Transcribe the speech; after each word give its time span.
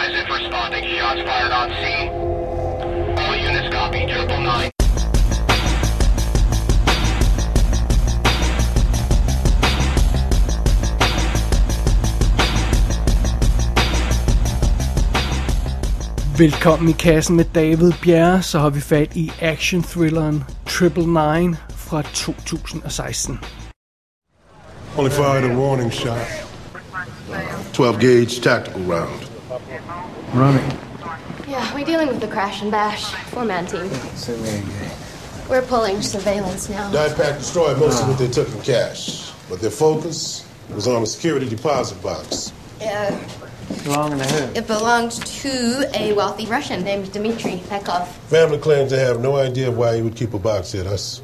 advise 0.00 0.22
if 0.22 0.28
responding 0.30 0.84
shots 0.96 1.20
fired 1.22 1.52
on 1.52 1.70
scene. 1.80 2.08
All 3.18 3.36
units 3.36 3.74
copy 3.74 4.06
triple 4.06 4.40
nine. 4.40 4.70
Velkommen 16.38 16.88
i 16.88 16.92
kassen 16.92 17.36
med 17.36 17.44
David 17.54 17.92
Bjerre, 18.02 18.42
så 18.42 18.58
har 18.58 18.70
vi 18.70 18.80
fat 18.80 19.16
i 19.16 19.32
action-thrilleren 19.40 20.44
Triple 20.66 21.06
Nine 21.06 21.56
fra 21.70 22.02
2016. 22.02 23.38
Only 24.98 25.10
fired 25.10 25.50
a 25.50 25.54
warning 25.54 25.92
shot. 25.92 26.16
12 27.72 28.00
gauge 28.00 28.40
tactical 28.42 28.82
round. 28.82 29.29
Running. 30.34 30.78
Yeah, 31.48 31.74
we're 31.74 31.84
dealing 31.84 32.06
with 32.06 32.20
the 32.20 32.28
crash 32.28 32.62
and 32.62 32.70
bash. 32.70 33.12
Four 33.30 33.44
man 33.44 33.66
team. 33.66 33.90
Send 34.14 34.42
me 34.42 34.48
a. 34.48 34.90
We're 35.50 35.62
pulling 35.62 36.00
surveillance 36.02 36.68
now. 36.68 36.90
Dive 36.92 37.16
pack 37.16 37.38
destroyed 37.38 37.78
most 37.78 37.94
of 37.94 38.02
uh-huh. 38.02 38.10
what 38.12 38.18
they 38.20 38.28
took 38.28 38.48
in 38.54 38.60
cash, 38.62 39.32
but 39.48 39.60
their 39.60 39.70
focus 39.70 40.46
was 40.72 40.86
on 40.86 41.02
a 41.02 41.06
security 41.06 41.48
deposit 41.48 42.00
box. 42.00 42.52
Yeah, 42.80 43.18
Long 43.86 44.12
in 44.12 44.18
the 44.18 44.24
head. 44.24 44.56
it 44.56 44.68
belonged 44.68 45.10
to 45.12 45.90
a 45.94 46.12
wealthy 46.12 46.46
Russian 46.46 46.84
named 46.84 47.12
Dmitry 47.12 47.62
Pekov. 47.68 48.06
Family 48.28 48.58
claims 48.58 48.92
they 48.92 49.00
have 49.00 49.20
no 49.20 49.36
idea 49.36 49.70
why 49.70 49.96
he 49.96 50.02
would 50.02 50.14
keep 50.14 50.34
a 50.34 50.38
box 50.38 50.70
here. 50.70 50.84
That's 50.84 51.20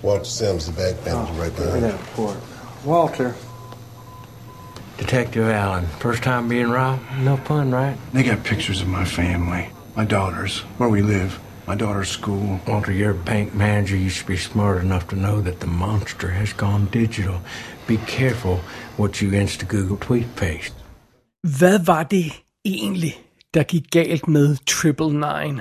Walter 0.00 0.24
Sims, 0.24 0.66
the 0.66 0.72
bank 0.72 0.96
manager, 1.04 1.32
oh, 1.34 1.40
right 1.40 1.52
Look 1.52 1.58
at 1.58 1.64
behind. 1.64 1.82
that 1.84 2.00
port. 2.14 2.36
Walter. 2.84 3.34
Detective 4.98 5.48
Allen, 5.48 5.86
first 6.00 6.22
time 6.22 6.48
being 6.48 6.70
robbed? 6.70 7.02
No 7.22 7.36
fun, 7.36 7.70
right? 7.70 7.96
They 8.12 8.24
got 8.24 8.42
pictures 8.42 8.82
of 8.82 8.88
my 8.88 9.04
family, 9.04 9.70
my 9.96 10.04
daughters, 10.04 10.60
where 10.78 10.88
we 10.88 11.02
live, 11.02 11.38
my 11.66 11.76
daughter's 11.76 12.08
school. 12.08 12.60
Walter, 12.66 12.92
you're 12.92 13.10
a 13.10 13.24
bank 13.24 13.54
manager. 13.54 13.96
You 13.96 14.10
should 14.10 14.26
be 14.26 14.36
smart 14.36 14.82
enough 14.82 15.06
to 15.08 15.16
know 15.16 15.40
that 15.40 15.60
the 15.60 15.66
monster 15.66 16.28
has 16.28 16.52
gone 16.52 16.88
digital. 16.92 17.40
Be 17.86 17.96
careful 17.96 18.60
what 18.96 19.22
you 19.22 19.30
insta-Google 19.30 19.96
tweet 19.96 20.26
paste. 20.36 20.74
Hvad 21.58 21.78
var 21.86 22.02
det 22.02 22.32
egentlig, 22.64 23.14
der 23.54 23.62
gik 23.62 23.90
galt 23.90 24.28
med 24.28 24.56
Triple 24.66 25.12
Nine? 25.12 25.60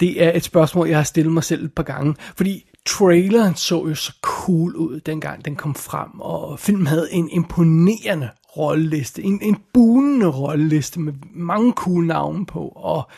Det 0.00 0.24
er 0.24 0.32
et 0.34 0.44
spørgsmål, 0.44 0.88
jeg 0.88 0.98
har 0.98 1.04
stillet 1.04 1.32
mig 1.32 1.44
selv 1.44 1.64
et 1.64 1.74
par 1.74 1.82
gange, 1.82 2.14
fordi 2.36 2.69
traileren 2.86 3.54
så 3.54 3.86
jo 3.88 3.94
så 3.94 4.12
cool 4.22 4.76
ud, 4.76 5.00
dengang 5.00 5.44
den 5.44 5.56
kom 5.56 5.74
frem, 5.74 6.20
og 6.20 6.58
filmen 6.58 6.86
havde 6.86 7.08
en 7.12 7.30
imponerende 7.30 8.30
rolleliste, 8.56 9.22
en, 9.22 9.42
en 9.42 9.56
bunende 9.74 10.26
rolleliste 10.26 11.00
med 11.00 11.12
mange 11.34 11.72
cool 11.72 12.06
navne 12.06 12.46
på, 12.46 12.60
og 12.68 13.08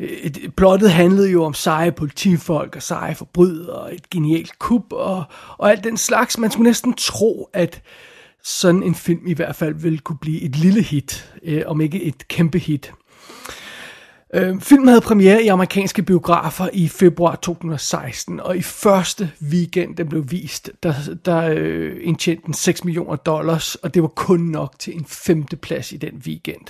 øh, 0.00 0.08
et, 0.08 0.52
plottet 0.56 0.90
handlede 0.90 1.30
jo 1.30 1.44
om 1.44 1.54
seje 1.54 1.92
politifolk 1.92 2.76
og 2.76 2.82
seje 2.82 3.14
forbrydere, 3.14 3.76
og 3.76 3.94
et 3.94 4.10
genialt 4.10 4.58
kup 4.58 4.92
og, 4.92 5.24
og 5.58 5.70
alt 5.70 5.84
den 5.84 5.96
slags. 5.96 6.38
Man 6.38 6.50
skulle 6.50 6.68
næsten 6.68 6.94
tro, 6.94 7.48
at 7.52 7.82
sådan 8.44 8.82
en 8.82 8.94
film 8.94 9.26
i 9.26 9.34
hvert 9.34 9.56
fald 9.56 9.74
ville 9.74 9.98
kunne 9.98 10.18
blive 10.18 10.42
et 10.42 10.56
lille 10.56 10.82
hit, 10.82 11.34
øh, 11.42 11.62
om 11.66 11.80
ikke 11.80 12.02
et 12.02 12.28
kæmpe 12.28 12.58
hit. 12.58 12.92
Øh, 14.36 14.60
filmen 14.60 14.88
havde 14.88 15.00
premiere 15.00 15.42
i 15.42 15.48
amerikanske 15.48 16.02
biografer 16.02 16.68
i 16.72 16.88
februar 16.88 17.36
2016, 17.36 18.40
og 18.40 18.56
i 18.56 18.62
første 18.62 19.30
weekend, 19.52 19.96
den 19.96 20.08
blev 20.08 20.30
vist, 20.30 20.70
der, 20.82 20.94
der 21.24 21.54
øh, 21.56 21.96
indtjente 22.00 22.42
den 22.46 22.54
6 22.54 22.84
millioner 22.84 23.16
dollars, 23.16 23.74
og 23.74 23.94
det 23.94 24.02
var 24.02 24.08
kun 24.08 24.40
nok 24.40 24.74
til 24.78 24.96
en 24.96 25.04
femteplads 25.04 25.92
i 25.92 25.96
den 25.96 26.22
weekend. 26.26 26.66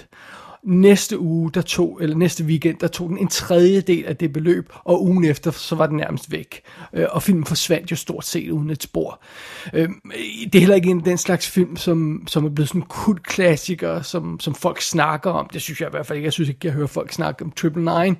Næste 0.65 1.19
uge, 1.19 1.53
der 1.53 1.63
tog, 1.63 1.99
eller 2.03 2.17
næste 2.17 2.45
weekend, 2.45 2.79
der 2.79 2.89
tog 2.89 3.09
den 3.09 3.19
en 3.19 3.29
tredjedel 3.29 4.05
af 4.05 4.17
det 4.17 4.33
beløb, 4.33 4.73
og 4.85 5.05
ugen 5.05 5.25
efter, 5.25 5.51
så 5.51 5.75
var 5.75 5.87
den 5.87 5.97
nærmest 5.97 6.33
væk. 6.33 6.61
Øh, 6.93 7.07
og 7.11 7.23
filmen 7.23 7.45
forsvandt 7.45 7.91
jo 7.91 7.97
stort 7.97 8.25
set 8.25 8.51
uden 8.51 8.71
et 8.71 8.83
spor. 8.83 9.23
Øh, 9.73 9.89
det 10.43 10.55
er 10.55 10.59
heller 10.61 10.75
ikke 10.75 10.91
en 10.91 11.05
den 11.05 11.19
slags 11.19 11.51
film, 11.51 11.77
som, 11.77 12.25
som 12.27 12.45
er 12.45 12.49
blevet 12.49 12.69
sådan 12.69 12.81
en 12.81 12.87
kultklassiker, 12.89 14.03
som, 14.03 14.41
som 14.41 14.55
folk 14.55 14.81
snakker 14.81 15.31
om. 15.31 15.49
Det 15.53 15.63
synes 15.63 15.81
jeg 15.81 15.89
i 15.89 15.91
hvert 15.91 16.07
fald 16.07 16.17
ikke. 16.17 16.27
Jeg 16.27 16.33
synes 16.33 16.49
ikke, 16.49 16.61
jeg 16.65 16.73
hører 16.73 16.87
folk 16.87 17.13
snakke 17.13 17.45
om 17.45 17.51
Triple 17.51 17.85
Nine. 17.85 18.17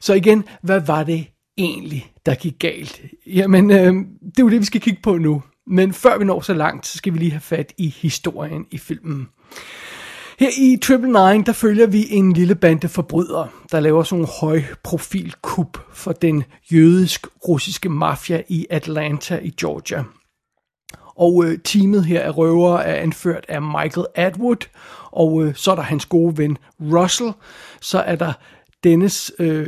Så 0.00 0.14
igen, 0.14 0.44
hvad 0.62 0.80
var 0.80 1.04
det 1.04 1.26
egentlig, 1.58 2.12
der 2.26 2.34
gik 2.34 2.58
galt? 2.58 3.02
Jamen, 3.26 3.70
øh, 3.70 3.94
det 4.20 4.38
er 4.38 4.42
jo 4.42 4.50
det, 4.50 4.60
vi 4.60 4.64
skal 4.64 4.80
kigge 4.80 5.00
på 5.02 5.18
nu. 5.18 5.42
Men 5.66 5.92
før 5.92 6.18
vi 6.18 6.24
når 6.24 6.40
så 6.40 6.54
langt, 6.54 6.86
så 6.86 6.98
skal 6.98 7.12
vi 7.12 7.18
lige 7.18 7.30
have 7.30 7.40
fat 7.40 7.72
i 7.78 7.94
historien 8.00 8.66
i 8.70 8.78
filmen. 8.78 9.28
Her 10.38 10.50
i 10.58 10.76
Triple 10.82 11.06
Nine, 11.06 11.44
der 11.44 11.52
følger 11.52 11.86
vi 11.86 12.06
en 12.10 12.32
lille 12.32 12.54
bande 12.54 12.88
forbrydere, 12.88 13.48
der 13.72 13.80
laver 13.80 14.02
sådan 14.02 14.24
en 14.24 14.28
højprofil 14.40 15.34
kup 15.42 15.78
for 15.92 16.12
den 16.12 16.44
jødisk-russiske 16.72 17.88
mafia 17.88 18.42
i 18.48 18.66
Atlanta 18.70 19.38
i 19.42 19.50
Georgia. 19.60 20.04
Og 21.16 21.44
øh, 21.44 21.58
teamet 21.64 22.04
her 22.04 22.20
af 22.20 22.38
røvere 22.38 22.84
er 22.84 22.94
anført 22.94 23.44
af 23.48 23.62
Michael 23.62 24.06
Atwood, 24.14 24.68
og 25.10 25.44
øh, 25.44 25.54
så 25.54 25.70
er 25.70 25.74
der 25.74 25.82
hans 25.82 26.06
gode 26.06 26.38
ven 26.38 26.58
Russell, 26.80 27.32
så 27.80 27.98
er 27.98 28.16
der 28.16 28.32
dennes 28.84 29.32
øh, 29.38 29.66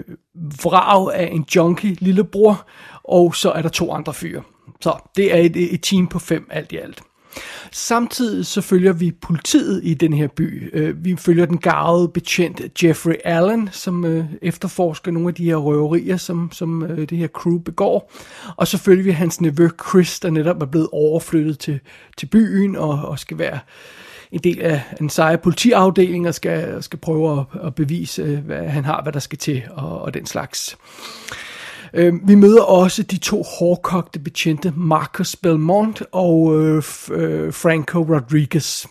vrag 0.63 1.15
af 1.15 1.29
en 1.33 1.45
junkie 1.57 1.97
lillebror, 2.01 2.67
og 3.05 3.35
så 3.35 3.51
er 3.51 3.63
der 3.63 3.69
to 3.69 3.93
andre 3.93 4.15
fyre. 4.15 4.43
Så 4.81 4.99
det 5.17 5.35
er 5.35 5.39
et, 5.39 5.75
et 5.75 5.83
team 5.83 6.07
på 6.07 6.19
fem 6.19 6.49
alt 6.51 6.73
i 6.73 6.77
alt. 6.77 7.03
Samtidig 7.73 8.47
så 8.47 8.61
følger 8.61 8.93
vi 8.93 9.11
politiet 9.11 9.81
i 9.85 9.95
den 9.95 10.13
her 10.13 10.29
by. 10.29 10.71
Øh, 10.73 11.05
vi 11.05 11.17
følger 11.17 11.47
den 11.47 11.59
garvede 11.59 12.09
betjent 12.09 12.85
Jeffrey 12.85 13.15
Allen, 13.25 13.69
som 13.73 14.05
øh, 14.05 14.25
efterforsker 14.43 15.11
nogle 15.11 15.29
af 15.29 15.35
de 15.35 15.45
her 15.45 15.57
røverier, 15.57 16.17
som, 16.17 16.53
som 16.53 16.83
øh, 16.83 17.09
det 17.09 17.19
her 17.19 17.29
crew 17.29 17.59
begår. 17.59 18.13
Og 18.57 18.69
så 18.69 18.79
følger 18.79 19.05
vi 19.05 19.11
hans 19.11 19.41
nevø 19.41 19.69
Chris, 19.89 20.21
der 20.21 20.31
netop 20.31 20.63
er 20.63 20.67
blevet 20.67 20.89
overflyttet 20.93 21.59
til, 21.59 21.81
til 22.17 22.27
byen 22.27 22.77
og, 22.77 22.91
og 22.91 23.19
skal 23.19 23.39
være 23.39 23.59
en 24.33 24.41
del 24.41 24.63
af 24.63 24.83
en 25.01 25.11
seje 25.11 25.39
politiafdeling 25.39 26.29
og 26.29 26.35
skal, 26.35 26.83
skal 26.83 26.99
prøve 26.99 27.41
at, 27.41 27.61
at 27.67 27.75
bevise, 27.75 28.37
hvad 28.37 28.69
han 28.69 28.85
har, 28.85 29.03
hvad 29.03 29.13
der 29.13 29.21
skal 29.21 29.39
til 29.39 29.63
og, 29.71 30.03
og 30.03 30.15
den 30.15 30.27
slags. 30.27 30.77
Øh, 31.31 31.46
Øhm, 31.99 32.23
vi 32.27 32.35
møder 32.35 32.63
også 32.63 33.03
de 33.03 33.19
to 33.19 33.43
hårdkogte 33.43 34.19
betjente, 34.19 34.73
Marcus 34.77 35.37
Belmont 35.37 36.03
og 36.13 36.61
øh, 36.61 36.83
øh, 37.11 37.53
Franco 37.53 37.99
Rodriguez. 37.99 38.87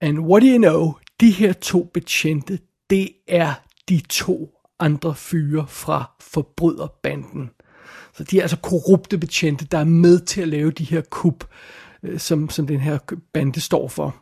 And 0.00 0.18
what 0.18 0.42
do 0.42 0.46
you 0.46 0.58
know? 0.58 0.94
De 1.20 1.30
her 1.30 1.52
to 1.52 1.90
betjente, 1.94 2.58
det 2.90 3.08
er 3.28 3.52
de 3.88 4.00
to 4.08 4.50
andre 4.80 5.14
fyre 5.14 5.66
fra 5.68 6.10
forbryderbanden. 6.20 7.50
Så 8.14 8.24
de 8.24 8.38
er 8.38 8.42
altså 8.42 8.56
korrupte 8.56 9.18
betjente, 9.18 9.64
der 9.64 9.78
er 9.78 9.84
med 9.84 10.20
til 10.20 10.40
at 10.40 10.48
lave 10.48 10.70
de 10.70 10.84
her 10.84 11.00
kup, 11.10 11.44
øh, 12.02 12.18
som, 12.18 12.50
som 12.50 12.66
den 12.66 12.80
her 12.80 12.98
bande 13.32 13.60
står 13.60 13.88
for. 13.88 14.16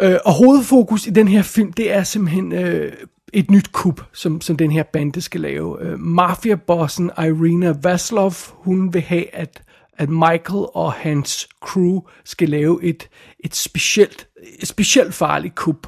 Øh, 0.00 0.16
og 0.24 0.32
hovedfokus 0.32 1.06
i 1.06 1.10
den 1.10 1.28
her 1.28 1.42
film, 1.42 1.72
det 1.72 1.92
er 1.92 2.02
simpelthen 2.02 2.52
øh, 2.52 2.92
et 3.32 3.50
nyt 3.50 3.72
kup, 3.72 4.00
som, 4.12 4.40
som 4.40 4.56
den 4.56 4.70
her 4.70 4.82
bande 4.82 5.20
skal 5.20 5.40
lave. 5.40 5.82
Øh, 5.82 5.98
Mafia-bossen 5.98 7.10
Irina 7.18 7.74
Vaslov, 7.82 8.32
hun 8.50 8.94
vil 8.94 9.02
have, 9.02 9.34
at, 9.34 9.62
at 9.98 10.08
Michael 10.08 10.66
og 10.74 10.92
hans 10.92 11.48
crew 11.60 12.00
skal 12.24 12.48
lave 12.48 12.84
et, 12.84 13.08
et 13.40 13.54
specielt, 13.54 14.28
et 14.58 14.68
specielt 14.68 15.14
farligt 15.14 15.54
kup. 15.54 15.86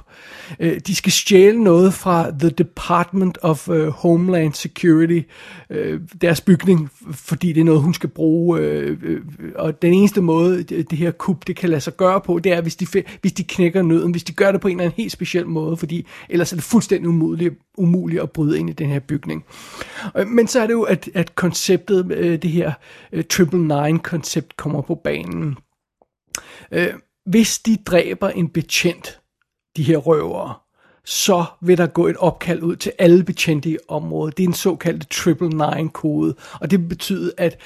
Øh, 0.60 0.80
de 0.86 0.94
skal 0.94 1.12
stjæle 1.12 1.64
noget 1.64 1.94
fra 1.94 2.30
The 2.30 2.50
Department 2.50 3.38
of 3.42 3.68
øh, 3.68 3.88
Homeland 3.88 4.54
Security, 4.54 5.20
øh, 5.70 6.00
deres 6.20 6.40
bygning, 6.40 6.90
fordi 7.10 7.52
det 7.52 7.60
er 7.60 7.64
noget, 7.64 7.80
hun 7.80 7.94
skal 7.94 8.08
bruge. 8.08 8.60
Øh, 8.60 8.98
øh, 9.02 9.20
og 9.54 9.82
den 9.82 9.92
eneste 9.92 10.20
måde, 10.20 10.62
det, 10.62 10.90
det 10.90 10.98
her 10.98 11.10
kup 11.10 11.46
det 11.46 11.56
kan 11.56 11.70
lade 11.70 11.80
sig 11.80 11.96
gøre 11.96 12.20
på, 12.20 12.38
det 12.38 12.52
er, 12.52 12.60
hvis 12.60 12.76
de, 12.76 12.86
hvis 13.20 13.32
de 13.32 13.44
knækker 13.44 13.82
nøden, 13.82 14.10
hvis 14.10 14.24
de 14.24 14.32
gør 14.32 14.52
det 14.52 14.60
på 14.60 14.68
en 14.68 14.72
eller 14.72 14.84
anden 14.84 14.96
helt 14.96 15.12
speciel 15.12 15.46
måde, 15.46 15.76
fordi 15.76 16.06
ellers 16.28 16.52
er 16.52 16.56
det 16.56 16.64
fuldstændig 16.64 17.08
umuligt, 17.08 17.54
umuligt 17.78 18.22
at 18.22 18.30
bryde 18.30 18.58
ind 18.58 18.70
i 18.70 18.72
den 18.72 18.88
her 18.88 19.00
bygning. 19.00 19.44
Øh, 20.16 20.26
Men 20.26 20.46
så 20.46 20.60
er 20.60 20.66
det 20.66 20.74
jo, 20.74 20.82
at, 20.82 21.08
at 21.14 21.34
konceptet, 21.34 22.12
øh, 22.12 22.42
det 22.42 22.50
her 22.50 22.72
øh, 23.12 23.24
Triple 23.24 23.58
Nine-koncept 23.68 24.56
kommer 24.56 24.82
på 24.82 24.94
banen. 25.04 25.56
Øh, 26.72 26.88
hvis 27.26 27.58
de 27.58 27.76
dræber 27.86 28.28
en 28.28 28.48
betjent, 28.48 29.19
de 29.76 29.82
her 29.82 29.96
røvere, 29.96 30.54
så 31.04 31.44
vil 31.62 31.78
der 31.78 31.86
gå 31.86 32.06
et 32.06 32.16
opkald 32.16 32.62
ud 32.62 32.76
til 32.76 32.92
alle 32.98 33.24
betjente 33.24 33.70
i 33.70 33.76
området. 33.88 34.36
Det 34.36 34.44
er 34.44 34.48
en 34.48 34.54
såkaldt 34.54 35.10
triple 35.10 35.48
nine 35.48 35.88
kode, 35.88 36.34
og 36.60 36.70
det 36.70 36.88
betyder, 36.88 37.30
at 37.38 37.60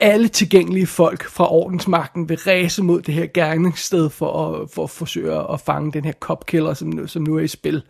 alle 0.00 0.28
tilgængelige 0.28 0.86
folk 0.86 1.24
fra 1.28 1.52
ordensmagten 1.52 2.28
vil 2.28 2.38
ræse 2.38 2.82
mod 2.82 3.02
det 3.02 3.14
her 3.14 3.26
gerningssted 3.34 4.10
for 4.10 4.54
at, 4.54 4.70
for 4.70 4.84
at 4.84 4.90
forsøge 4.90 5.52
at 5.52 5.60
fange 5.60 5.92
den 5.92 6.04
her 6.04 6.12
copkiller, 6.12 6.74
som, 6.74 6.88
nu- 6.88 7.06
som 7.06 7.22
nu 7.22 7.36
er 7.36 7.42
i 7.42 7.48
spil. 7.48 7.82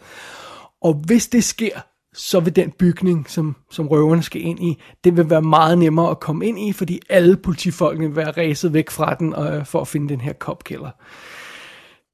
Og 0.82 0.94
hvis 1.06 1.28
det 1.28 1.44
sker, 1.44 1.80
så 2.14 2.40
vil 2.40 2.56
den 2.56 2.70
bygning, 2.70 3.30
som, 3.30 3.56
som 3.70 3.88
røverne 3.88 4.22
skal 4.22 4.42
ind 4.42 4.60
i, 4.60 4.78
det 5.04 5.16
vil 5.16 5.30
være 5.30 5.42
meget 5.42 5.78
nemmere 5.78 6.10
at 6.10 6.20
komme 6.20 6.46
ind 6.46 6.58
i, 6.58 6.72
fordi 6.72 7.00
alle 7.08 7.36
politifolkene 7.36 8.06
vil 8.06 8.16
være 8.16 8.30
ræset 8.30 8.72
væk 8.72 8.90
fra 8.90 9.14
den 9.14 9.34
øh, 9.34 9.66
for 9.66 9.80
at 9.80 9.88
finde 9.88 10.08
den 10.08 10.20
her 10.20 10.32
copkiller. 10.32 10.90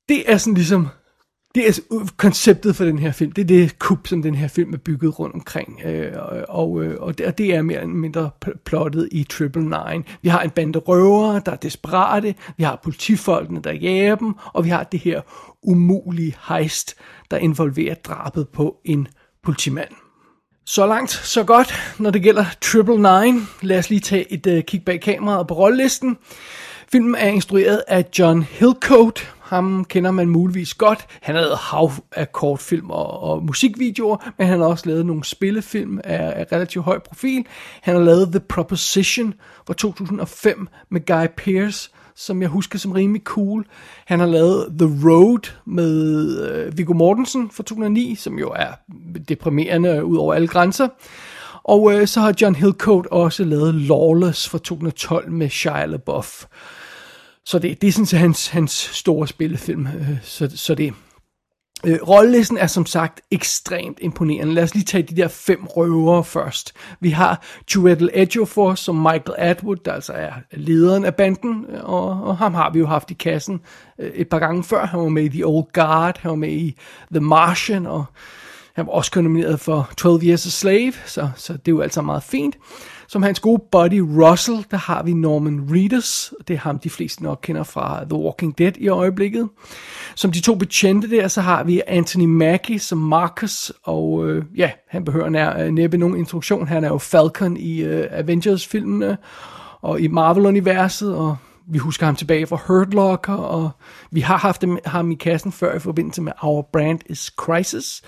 Det 0.09 0.33
er 0.33 0.37
sådan 0.37 0.55
ligesom 0.55 0.89
det 1.55 1.69
er 1.69 1.81
konceptet 2.17 2.77
for 2.77 2.85
den 2.85 2.99
her 2.99 3.13
film. 3.13 3.33
Det 3.33 3.43
er 3.43 3.47
det 3.47 3.79
kub, 3.79 4.07
som 4.07 4.23
den 4.23 4.35
her 4.35 4.49
film 4.49 4.73
er 4.73 4.79
bygget 4.79 5.19
rundt 5.19 5.35
omkring. 5.35 5.81
Øh, 5.85 6.13
og, 6.15 6.45
og, 6.49 6.83
øh, 6.83 7.15
det, 7.19 7.27
og 7.27 7.39
det 7.39 7.55
er 7.55 7.63
mere 7.63 7.81
eller 7.81 7.95
mindre 7.95 8.31
plottet 8.65 9.09
i 9.13 9.25
Triple 9.25 9.63
Nine. 9.63 10.05
Vi 10.23 10.29
har 10.29 10.41
en 10.41 10.51
bande 10.51 10.79
røvere, 10.79 11.43
der 11.47 11.53
er 11.53 11.57
desperate. 11.57 12.35
Vi 12.57 12.63
har 12.63 12.81
politifolkene, 12.83 13.61
der 13.61 13.73
jager 13.73 14.15
dem. 14.15 14.35
Og 14.53 14.65
vi 14.65 14.69
har 14.69 14.85
det 14.85 15.01
her 15.01 15.21
umulige 15.63 16.37
heist, 16.49 16.95
der 17.31 17.37
involverer 17.37 17.95
drabet 17.95 18.49
på 18.49 18.77
en 18.85 19.09
politimand. 19.43 19.91
Så 20.67 20.87
langt, 20.87 21.11
så 21.11 21.45
godt, 21.45 21.75
når 21.99 22.11
det 22.11 22.23
gælder 22.23 22.45
Triple 22.61 22.97
Nine. 22.97 23.41
Lad 23.63 23.79
os 23.79 23.91
lige 23.91 24.01
tage 24.01 24.33
et 24.33 24.47
uh, 24.47 24.61
kig 24.61 24.85
bag 24.85 25.01
kameraet 25.01 25.47
på 25.47 25.55
rollelisten. 25.55 26.17
Filmen 26.93 27.15
er 27.15 27.29
instrueret 27.29 27.83
af 27.89 28.05
John 28.19 28.43
Hillcoat. 28.43 29.34
Ham 29.45 29.85
kender 29.85 30.11
man 30.11 30.29
muligvis 30.29 30.75
godt. 30.75 31.07
Han 31.23 31.35
har 31.35 31.43
lavet 31.43 31.59
hav 31.59 31.93
af 32.13 32.33
kortfilm 32.33 32.91
og, 32.91 33.23
og 33.23 33.43
musikvideoer, 33.43 34.17
men 34.39 34.47
han 34.47 34.59
har 34.59 34.67
også 34.67 34.89
lavet 34.89 35.07
nogle 35.07 35.25
spillefilm 35.25 36.01
af, 36.05 36.33
af 36.37 36.47
relativt 36.53 36.85
høj 36.85 36.99
profil. 36.99 37.47
Han 37.83 37.95
har 37.95 38.03
lavet 38.03 38.29
The 38.29 38.41
Proposition 38.41 39.35
fra 39.67 39.75
2005 39.75 40.69
med 40.91 41.07
Guy 41.07 41.27
Pearce, 41.37 41.91
som 42.17 42.43
jeg 42.43 42.49
husker 42.49 42.79
som 42.79 42.93
rimelig 42.93 43.23
cool. 43.23 43.67
Han 44.07 44.21
har 44.21 44.27
lavet 44.27 44.67
The 44.79 45.09
Road 45.09 45.51
med 45.67 46.39
øh, 46.51 46.79
Viggo 46.79 46.93
Mortensen 46.93 47.51
fra 47.51 47.63
2009, 47.63 48.15
som 48.15 48.39
jo 48.39 48.51
er 48.57 48.73
deprimerende 49.29 50.05
ud 50.05 50.17
over 50.17 50.35
alle 50.35 50.49
grænser. 50.49 50.89
Og 51.65 51.95
øh, 51.95 52.07
så 52.07 52.21
har 52.21 52.35
John 52.41 52.55
Hillcoat 52.55 53.07
også 53.07 53.45
lavet 53.45 53.75
Lawless 53.75 54.49
fra 54.49 54.59
2012 54.59 55.31
med 55.31 55.51
Shia 55.51 55.87
LaBeouf. 55.87 56.45
Så 57.47 57.59
det, 57.59 57.81
det 57.81 57.89
er 57.89 57.93
sådan 57.93 58.07
set 58.07 58.19
hans, 58.19 58.49
hans 58.49 58.73
store 58.73 59.29
spillefilm. 59.29 59.87
Øh, 59.87 60.19
så, 60.23 60.53
så 60.55 60.75
det, 60.75 60.95
Øh, 61.87 61.99
rollelisten 62.09 62.59
er 62.59 62.67
som 62.67 62.87
sagt 62.87 63.21
ekstremt 63.31 63.99
imponerende. 64.03 64.55
Lad 64.55 64.63
os 64.63 64.75
lige 64.75 64.85
tage 64.85 65.03
de 65.03 65.17
der 65.17 65.29
fem 65.29 65.67
røvere 65.67 66.25
først. 66.25 66.73
Vi 67.01 67.11
har 67.11 67.43
Chiwetel 67.69 68.11
Ejiofor 68.15 68.75
som 68.75 68.97
Michael 68.97 69.35
Atwood, 69.39 69.77
der 69.77 69.93
altså 69.93 70.13
er 70.13 70.33
lederen 70.53 71.05
af 71.05 71.15
banden, 71.15 71.67
øh, 71.69 71.85
og, 71.85 72.09
og 72.09 72.37
ham 72.37 72.55
har 72.55 72.71
vi 72.71 72.79
jo 72.79 72.87
haft 72.87 73.11
i 73.11 73.15
kassen 73.15 73.61
øh, 73.99 74.11
et 74.11 74.29
par 74.29 74.39
gange 74.39 74.65
før. 74.65 74.87
Han 74.87 75.01
var 75.01 75.09
med 75.09 75.25
i 75.25 75.29
The 75.29 75.47
Old 75.47 75.73
Guard, 75.73 76.19
han 76.21 76.29
var 76.29 76.37
med 76.37 76.53
i 76.53 76.77
The 77.13 77.21
Martian, 77.21 77.87
og 77.87 78.05
han 78.75 78.87
var 78.87 78.93
også 78.93 79.11
nomineret 79.23 79.61
for 79.61 79.91
12 79.97 80.23
Years 80.23 80.47
a 80.47 80.51
Slave, 80.51 80.93
så, 81.07 81.31
så 81.37 81.53
det 81.53 81.69
er 81.69 81.73
jo 81.73 81.81
altså 81.81 82.03
meget 82.03 82.23
fint. 82.23 82.57
Som 83.07 83.23
hans 83.23 83.41
gode 83.41 83.63
buddy 83.73 84.01
Russell, 84.01 84.67
der 84.71 84.77
har 84.77 85.03
vi 85.03 85.13
Norman 85.13 85.69
Reedus. 85.71 86.35
Det 86.49 86.55
er 86.55 86.59
ham, 86.59 86.79
de 86.79 86.91
fleste 86.91 87.23
nok 87.23 87.39
kender 87.43 87.63
fra 87.63 88.05
The 88.05 88.19
Walking 88.19 88.59
Dead 88.59 88.73
i 88.77 88.89
øjeblikket. 88.89 89.49
Som 90.15 90.33
de 90.33 90.41
to 90.41 90.55
betjente 90.55 91.11
der, 91.11 91.29
så 91.29 91.41
har 91.41 91.65
vi 91.65 91.83
Anthony 91.87 92.25
Mackie 92.25 92.79
som 92.79 92.99
Marcus. 92.99 93.73
Og 93.83 94.29
øh, 94.29 94.45
ja, 94.57 94.71
han 94.89 95.05
behøver 95.05 95.29
nær, 95.29 95.63
øh, 95.63 95.71
næppe 95.71 95.99
nogen 95.99 96.17
introduktion. 96.17 96.69
Han 96.69 96.85
er 96.85 96.89
jo 96.89 96.99
Falcon 96.99 97.57
i 97.57 97.83
øh, 97.83 98.07
Avengers-filmene 98.11 99.17
og 99.83 100.01
i 100.01 100.09
Marvel-universet. 100.09 101.17
Og 101.17 101.37
vi 101.67 101.79
husker 101.79 102.07
ham 102.07 102.17
tilbage 102.17 102.47
fra 102.47 102.59
Hurt 102.67 102.95
Locker, 102.95 103.33
og 103.33 103.71
vi 104.11 104.21
har 104.21 104.37
haft 104.37 104.65
ham 104.87 105.11
i 105.11 105.15
kassen 105.15 105.53
før 105.53 105.77
i 105.77 105.79
forbindelse 105.79 106.23
med 106.23 106.33
Our 106.43 106.69
Brand 106.73 107.01
is 107.07 107.33
Crisis 107.37 108.03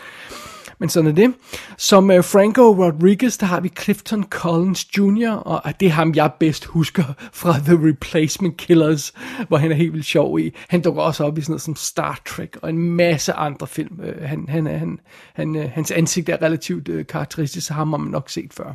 men 0.79 0.89
sådan 0.89 1.11
er 1.11 1.15
det. 1.15 1.35
Som 1.79 2.11
uh, 2.11 2.25
Franco 2.25 2.63
Rodriguez, 2.63 3.39
der 3.39 3.47
har 3.47 3.61
vi 3.61 3.69
Clifton 3.83 4.25
Collins 4.25 4.99
Jr., 4.99 5.31
og 5.31 5.69
ah, 5.69 5.75
det 5.81 5.87
er 5.87 5.91
ham, 5.91 6.15
jeg 6.15 6.33
bedst 6.41 6.65
husker 6.65 7.05
fra 7.41 7.53
The 7.53 7.89
Replacement 7.89 8.57
Killers, 8.57 9.13
hvor 9.49 9.57
han 9.57 9.73
er 9.73 9.77
helt 9.77 9.93
vildt 9.93 10.07
sjov 10.07 10.39
i. 10.39 10.55
Han 10.69 10.81
dukker 10.81 11.03
også 11.03 11.25
op 11.25 11.39
i 11.39 11.41
sådan 11.41 11.53
noget 11.53 11.63
som 11.63 11.77
Star 11.77 12.21
Trek 12.27 12.57
og 12.63 12.71
en 12.71 12.79
masse 12.79 13.33
andre 13.33 13.67
film. 13.67 14.01
Uh, 14.01 14.23
han, 14.23 14.49
han, 14.49 14.67
øh, 14.67 14.79
han, 14.79 15.01
han, 15.35 15.57
uh, 15.57 15.71
hans 15.71 15.91
ansigt 15.91 16.29
er 16.29 16.43
relativt 16.43 16.89
uh, 16.89 17.07
karakteristisk, 17.07 17.67
så 17.67 17.75
ham 17.75 17.91
har 17.91 17.97
man 17.97 18.11
nok 18.11 18.31
set 18.31 18.53
før. 18.53 18.73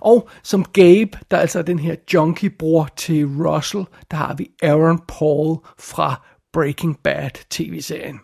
Og 0.00 0.28
som 0.42 0.64
Gabe, 0.64 1.18
der 1.30 1.38
altså 1.38 1.62
den 1.62 1.78
her 1.78 1.94
junkie-bror 2.14 2.88
til 2.96 3.26
Russell, 3.26 3.84
der 4.10 4.16
har 4.16 4.34
vi 4.34 4.50
Aaron 4.62 5.00
Paul 5.08 5.56
fra 5.78 6.20
Breaking 6.52 6.98
Bad 7.04 7.30
tv-serien. 7.50 8.20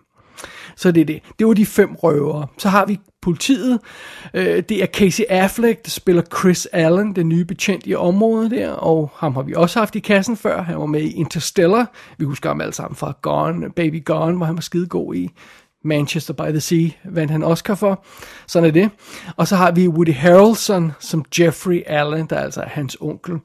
Så 0.78 0.92
det 0.92 1.00
er 1.00 1.04
det. 1.04 1.22
Det 1.38 1.46
var 1.46 1.52
de 1.52 1.66
fem 1.66 1.94
røvere. 1.94 2.46
Så 2.58 2.68
har 2.68 2.86
vi 2.86 3.00
politiet. 3.22 3.80
Øh, 4.34 4.62
det 4.68 4.82
er 4.82 4.86
Casey 4.86 5.24
Affleck, 5.28 5.84
der 5.84 5.90
spiller 5.90 6.22
Chris 6.38 6.66
Allen, 6.66 7.16
den 7.16 7.28
nye 7.28 7.44
betjent 7.44 7.86
i 7.86 7.94
området 7.94 8.50
der, 8.50 8.70
og 8.70 9.10
ham 9.14 9.34
har 9.34 9.42
vi 9.42 9.54
også 9.54 9.78
haft 9.78 9.96
i 9.96 9.98
kassen 9.98 10.36
før. 10.36 10.62
Han 10.62 10.78
var 10.78 10.86
med 10.86 11.00
i 11.02 11.12
Interstellar. 11.12 11.92
Vi 12.18 12.24
husker 12.24 12.50
ham 12.50 12.60
alle 12.60 12.72
sammen 12.72 12.96
fra 12.96 13.12
Gone, 13.22 13.70
Baby 13.70 14.04
Gone, 14.04 14.36
hvor 14.36 14.46
han 14.46 14.54
var 14.54 14.60
skidegod 14.60 15.14
i. 15.14 15.30
Manchester 15.84 16.34
by 16.34 16.50
the 16.50 16.60
Sea 16.60 16.88
vandt 17.04 17.30
han 17.30 17.42
Oscar 17.42 17.74
for. 17.74 18.04
Sådan 18.46 18.68
er 18.68 18.72
det. 18.72 18.90
Og 19.36 19.48
så 19.48 19.56
har 19.56 19.70
vi 19.70 19.88
Woody 19.88 20.14
Harrelson 20.14 20.92
som 21.00 21.24
Jeffrey 21.38 21.82
Allen, 21.86 22.26
der 22.26 22.36
altså 22.36 22.60
er 22.60 22.68
hans 22.68 22.96
onkel. 23.00 23.38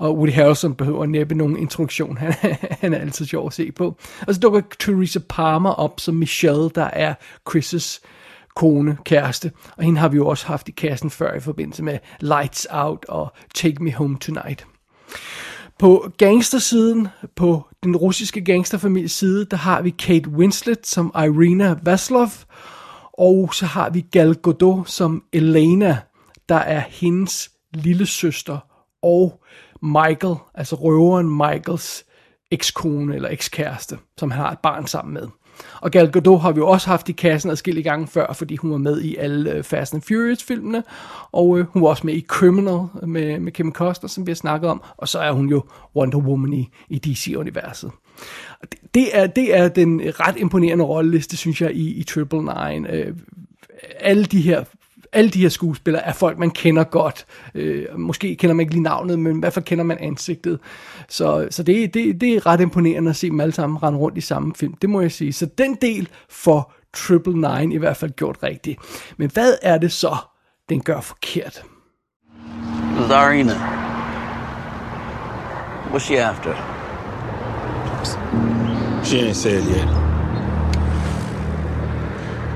Og 0.00 0.16
Woody 0.16 0.32
Harrelson 0.32 0.74
behøver 0.74 1.06
næppe 1.06 1.34
nogen 1.34 1.56
introduktion. 1.56 2.16
Han, 2.20 2.34
han 2.60 2.94
er 2.94 2.98
altid 2.98 3.26
sjov 3.26 3.46
at 3.46 3.52
se 3.52 3.72
på. 3.72 3.96
Og 4.26 4.34
så 4.34 4.40
dukker 4.40 4.60
Teresa 4.78 5.18
Palmer 5.28 5.70
op 5.70 6.00
som 6.00 6.14
Michelle, 6.14 6.70
der 6.74 6.84
er 6.84 7.14
Chris' 7.50 8.00
kone, 8.56 8.98
kæreste. 9.04 9.52
Og 9.76 9.84
hende 9.84 10.00
har 10.00 10.08
vi 10.08 10.16
jo 10.16 10.26
også 10.26 10.46
haft 10.46 10.68
i 10.68 10.72
kassen 10.72 11.10
før 11.10 11.34
i 11.34 11.40
forbindelse 11.40 11.82
med 11.82 11.98
Lights 12.20 12.66
Out 12.70 13.04
og 13.08 13.32
Take 13.54 13.82
Me 13.84 13.94
Home 13.94 14.18
Tonight. 14.18 14.66
På 15.78 16.10
gangstersiden, 16.18 17.08
på 17.36 17.66
den 17.82 17.96
russiske 17.96 18.40
gangsterfamilies 18.40 19.12
side, 19.12 19.44
der 19.44 19.56
har 19.56 19.82
vi 19.82 19.90
Kate 19.90 20.30
Winslet 20.30 20.86
som 20.86 21.12
Irina 21.14 21.76
Vaslov, 21.82 22.28
og 23.12 23.54
så 23.54 23.66
har 23.66 23.90
vi 23.90 24.00
Gal 24.00 24.34
Gadot 24.34 24.88
som 24.88 25.22
Elena, 25.32 25.98
der 26.48 26.58
er 26.58 26.82
hendes 26.88 27.50
lille 27.74 28.06
søster 28.06 28.58
og 29.02 29.42
Michael, 29.82 30.34
altså 30.54 30.76
røveren 30.76 31.36
Michaels 31.36 32.04
ekskone 32.50 33.14
eller 33.14 33.28
ekskæreste, 33.28 33.98
som 34.18 34.30
han 34.30 34.40
har 34.40 34.52
et 34.52 34.58
barn 34.58 34.86
sammen 34.86 35.14
med. 35.14 35.28
Og 35.80 35.90
Gal 35.90 36.12
Gadot 36.12 36.40
har 36.40 36.52
vi 36.52 36.58
jo 36.58 36.68
også 36.68 36.86
haft 36.86 37.08
i 37.08 37.12
kassen 37.12 37.50
adskillige 37.50 37.84
gange 37.84 38.06
før, 38.06 38.32
fordi 38.32 38.56
hun 38.56 38.70
var 38.70 38.78
med 38.78 39.00
i 39.00 39.16
alle 39.16 39.52
øh, 39.52 39.64
Fast 39.64 39.94
and 39.94 40.02
Furious-filmene, 40.02 40.82
og 41.32 41.58
øh, 41.58 41.66
hun 41.66 41.82
var 41.82 41.88
også 41.88 42.06
med 42.06 42.14
i 42.14 42.24
Criminal 42.28 43.08
med, 43.08 43.40
med 43.40 43.52
Kim 43.52 43.72
Costner, 43.72 44.08
som 44.08 44.26
vi 44.26 44.30
har 44.30 44.36
snakket 44.36 44.70
om, 44.70 44.82
og 44.96 45.08
så 45.08 45.18
er 45.18 45.32
hun 45.32 45.48
jo 45.48 45.62
Wonder 45.96 46.18
Woman 46.18 46.52
i, 46.52 46.68
i 46.88 46.98
DC-universet. 46.98 47.90
Det, 48.60 48.94
det, 48.94 49.18
er, 49.18 49.26
det 49.26 49.56
er 49.56 49.68
den 49.68 50.00
ret 50.04 50.36
imponerende 50.36 50.84
rolleliste, 50.84 51.36
synes 51.36 51.60
jeg, 51.60 51.74
i, 51.74 51.94
i 51.94 52.02
Triple 52.02 52.38
Nine. 52.38 52.92
Øh, 52.92 53.16
alle 54.00 54.24
de 54.24 54.40
her 54.40 54.64
alle 55.12 55.30
de 55.30 55.40
her 55.40 55.48
skuespillere 55.48 56.06
er 56.06 56.12
folk, 56.12 56.38
man 56.38 56.50
kender 56.50 56.84
godt. 56.84 57.26
Øh, 57.54 57.98
måske 57.98 58.36
kender 58.36 58.54
man 58.54 58.60
ikke 58.60 58.72
lige 58.72 58.82
navnet, 58.82 59.18
men 59.18 59.36
i 59.36 59.40
hvert 59.40 59.52
fald 59.52 59.64
kender 59.64 59.84
man 59.84 59.98
ansigtet. 59.98 60.58
Så, 61.08 61.48
så 61.50 61.62
det, 61.62 61.94
det, 61.94 62.20
det 62.20 62.34
er 62.34 62.46
ret 62.46 62.60
imponerende 62.60 63.10
at 63.10 63.16
se 63.16 63.30
dem 63.30 63.40
alle 63.40 63.52
sammen 63.52 63.82
rende 63.82 63.98
rundt 63.98 64.18
i 64.18 64.20
samme 64.20 64.54
film. 64.54 64.74
Det 64.74 64.90
må 64.90 65.00
jeg 65.00 65.12
sige. 65.12 65.32
Så 65.32 65.46
den 65.58 65.74
del 65.74 66.08
for 66.30 66.72
Triple 66.94 67.34
Nine 67.34 67.74
i 67.74 67.78
hvert 67.78 67.96
fald 67.96 68.10
gjort 68.10 68.38
rigtigt. 68.42 68.78
Men 69.16 69.30
hvad 69.34 69.54
er 69.62 69.78
det 69.78 69.92
så, 69.92 70.16
den 70.68 70.80
gør 70.80 71.00
forkert? 71.00 71.64
Zarina. 73.08 73.52
What's 75.92 76.04
she 76.04 76.18
after? 76.18 76.54
She 79.04 79.18
ain't 79.18 79.34
said 79.34 79.62
yet. 79.62 80.09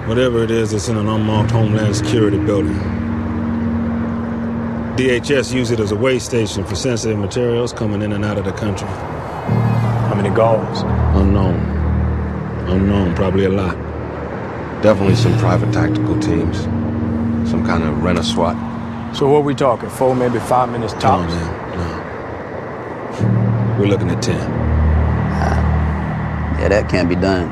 Whatever 0.07 0.43
it 0.45 0.51
is, 0.51 0.73
it's 0.75 0.89
in 0.89 0.97
an 0.99 1.09
unmarked 1.09 1.51
Homeland 1.51 1.97
Security 1.97 2.37
building. 2.39 2.75
DHS 4.97 5.53
use 5.55 5.71
it 5.71 5.81
as 5.81 5.93
a 5.93 5.97
way 5.97 6.19
station 6.19 6.63
for 6.63 6.75
sensitive 6.75 7.19
materials 7.19 7.73
coming 7.73 8.03
in 8.03 8.13
and 8.13 8.23
out 8.25 8.37
of 8.37 8.45
the 8.45 8.53
country. 8.53 8.87
How 8.87 10.13
many 10.15 10.29
guards? 10.29 10.83
Unknown. 11.19 11.55
Unknown, 12.69 13.15
probably 13.15 13.47
a 13.47 13.49
lot. 13.49 13.77
Definitely 14.83 15.15
some 15.17 15.37
private 15.39 15.73
tactical 15.73 16.19
teams. 16.21 16.59
Some 17.51 17.65
kind 17.65 17.83
of 17.83 18.03
rent 18.03 18.19
a 18.19 18.23
SWAT. 18.23 18.57
So 19.17 19.27
what 19.29 19.39
are 19.39 19.43
we 19.43 19.55
talking? 19.55 19.89
Four, 19.89 20.15
maybe 20.15 20.39
five 20.39 20.69
minutes 20.69 20.93
No, 20.95 21.01
tops? 21.01 21.33
man, 21.33 21.79
no. 21.79 23.79
We're 23.81 23.87
looking 23.87 24.11
at 24.11 24.21
10. 24.23 24.37
Yeah, 26.61 26.69
that 26.69 26.89
can't 26.91 27.09
be 27.09 27.17
done. 27.17 27.49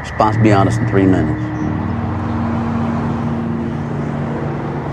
Response 0.00 0.36
be 0.38 0.52
honest 0.52 0.80
in 0.80 0.88
three 0.88 1.06
minutes. 1.06 1.49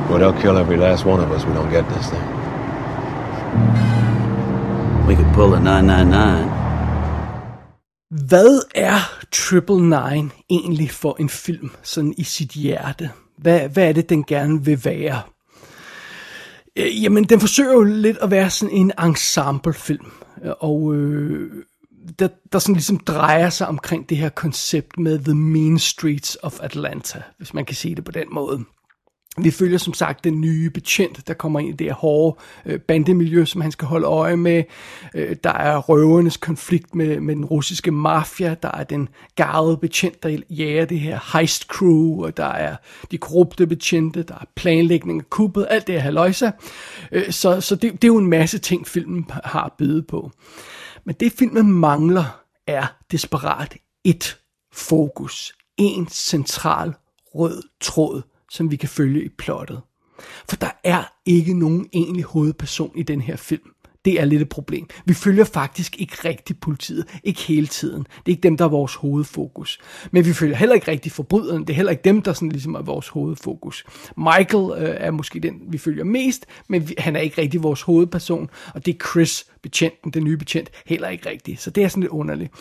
Well, 0.09 0.19
they'll 0.19 0.41
kill 0.41 0.57
every 0.57 0.77
last 0.77 1.05
one 1.05 1.19
of 1.23 1.31
us 1.31 1.45
we 1.45 1.53
don't 1.53 1.69
get 1.69 1.85
this 1.89 2.07
thing. 2.09 2.27
We 5.07 5.15
could 5.15 5.33
pull 5.33 5.53
a 5.53 5.59
999. 5.59 6.57
Hvad 8.09 8.61
er 8.75 9.25
Triple 9.31 9.81
Nine 9.81 10.31
egentlig 10.49 10.91
for 10.91 11.15
en 11.19 11.29
film, 11.29 11.71
sådan 11.83 12.13
i 12.17 12.23
sit 12.23 12.51
hjerte? 12.51 13.11
Hvad, 13.37 13.69
hvad 13.69 13.89
er 13.89 13.93
det, 13.93 14.09
den 14.09 14.23
gerne 14.23 14.65
vil 14.65 14.85
være? 14.85 15.21
Øh, 16.75 17.03
jamen, 17.03 17.23
den 17.23 17.39
forsøger 17.39 17.73
jo 17.73 17.83
lidt 17.83 18.17
at 18.17 18.31
være 18.31 18.49
sådan 18.49 18.75
en 18.75 18.91
ensemblefilm. 19.03 20.11
Og 20.59 20.95
øh, 20.95 21.51
der, 22.19 22.27
der 22.51 22.59
sådan 22.59 22.75
ligesom 22.75 22.97
drejer 22.97 23.49
sig 23.49 23.67
omkring 23.67 24.09
det 24.09 24.17
her 24.17 24.29
koncept 24.29 24.99
med 24.99 25.19
The 25.19 25.35
Mean 25.35 25.79
Streets 25.79 26.37
of 26.43 26.59
Atlanta, 26.61 27.21
hvis 27.37 27.53
man 27.53 27.65
kan 27.65 27.75
sige 27.75 27.95
det 27.95 28.03
på 28.03 28.11
den 28.11 28.27
måde. 28.31 28.65
Vi 29.41 29.51
følger 29.51 29.77
som 29.77 29.93
sagt 29.93 30.23
den 30.23 30.41
nye 30.41 30.69
betjent, 30.69 31.27
der 31.27 31.33
kommer 31.33 31.59
ind 31.59 31.69
i 31.69 31.71
det 31.71 31.87
her 31.87 31.93
hårde 31.93 32.37
øh, 32.65 32.79
bandemiljø, 32.79 33.45
som 33.45 33.61
han 33.61 33.71
skal 33.71 33.87
holde 33.87 34.07
øje 34.07 34.37
med. 34.37 34.63
Øh, 35.15 35.35
der 35.43 35.53
er 35.53 35.77
røvernes 35.77 36.37
konflikt 36.37 36.95
med, 36.95 37.19
med 37.19 37.35
den 37.35 37.45
russiske 37.45 37.91
mafia. 37.91 38.55
Der 38.61 38.71
er 38.71 38.83
den 38.83 39.09
garvede 39.35 39.77
betjent, 39.77 40.23
der 40.23 40.37
jager 40.49 40.85
det 40.85 40.99
her 40.99 41.37
heist 41.37 41.63
crew. 41.63 42.23
Og 42.25 42.37
der 42.37 42.45
er 42.45 42.75
de 43.11 43.17
korrupte 43.17 43.67
betjente. 43.67 44.23
Der 44.23 44.35
er 44.35 44.45
planlægning 44.55 45.19
af 45.19 45.29
kuppet. 45.29 45.67
Alt 45.69 45.87
det 45.87 45.95
her 45.95 46.01
haløjsa. 46.01 46.51
Øh, 47.11 47.31
så 47.31 47.61
så 47.61 47.75
det, 47.75 47.93
det 47.93 48.03
er 48.03 48.07
jo 48.07 48.17
en 48.17 48.29
masse 48.29 48.57
ting, 48.57 48.87
filmen 48.87 49.25
har 49.43 49.63
at 49.63 49.73
byde 49.77 50.03
på. 50.03 50.31
Men 51.05 51.15
det 51.19 51.31
filmen 51.31 51.71
mangler 51.71 52.41
er 52.67 52.85
desperat 53.11 53.77
et 54.03 54.37
fokus. 54.73 55.53
En 55.77 56.07
central 56.07 56.93
rød 57.35 57.63
tråd 57.81 58.21
som 58.51 58.71
vi 58.71 58.75
kan 58.75 58.89
følge 58.89 59.23
i 59.23 59.29
plottet. 59.29 59.81
For 60.49 60.55
der 60.55 60.71
er 60.83 61.13
ikke 61.25 61.53
nogen 61.53 61.87
egentlig 61.93 62.23
hovedperson 62.23 62.91
i 62.95 63.03
den 63.03 63.21
her 63.21 63.35
film. 63.35 63.71
Det 64.05 64.21
er 64.21 64.25
lidt 64.25 64.41
et 64.41 64.49
problem. 64.49 64.87
Vi 65.05 65.13
følger 65.13 65.43
faktisk 65.43 65.95
ikke 65.99 66.15
rigtig 66.25 66.59
politiet. 66.59 67.05
Ikke 67.23 67.41
hele 67.41 67.67
tiden. 67.67 67.99
Det 67.99 68.25
er 68.25 68.29
ikke 68.29 68.41
dem, 68.41 68.57
der 68.57 68.65
er 68.65 68.69
vores 68.69 68.95
hovedfokus. 68.95 69.79
Men 70.11 70.25
vi 70.25 70.33
følger 70.33 70.55
heller 70.55 70.75
ikke 70.75 70.91
rigtig 70.91 71.11
forbryderen. 71.11 71.61
Det 71.61 71.69
er 71.69 71.75
heller 71.75 71.91
ikke 71.91 72.03
dem, 72.03 72.21
der 72.21 72.33
sådan 72.33 72.49
ligesom 72.49 72.75
er 72.75 72.81
vores 72.81 73.07
hovedfokus. 73.07 73.85
Michael 74.17 74.83
øh, 74.83 74.95
er 74.99 75.11
måske 75.11 75.39
den, 75.39 75.61
vi 75.69 75.77
følger 75.77 76.03
mest, 76.03 76.45
men 76.67 76.89
vi, 76.89 76.95
han 76.97 77.15
er 77.15 77.19
ikke 77.19 77.41
rigtig 77.41 77.63
vores 77.63 77.81
hovedperson. 77.81 78.49
Og 78.73 78.85
det 78.85 78.93
er 78.93 79.05
Chris, 79.11 79.45
betjenten, 79.61 80.11
den 80.11 80.23
nye 80.23 80.37
betjent, 80.37 80.69
heller 80.85 81.09
ikke 81.09 81.29
rigtig. 81.29 81.59
Så 81.59 81.69
det 81.69 81.83
er 81.83 81.87
sådan 81.87 82.01
lidt 82.01 82.11
underligt. 82.11 82.51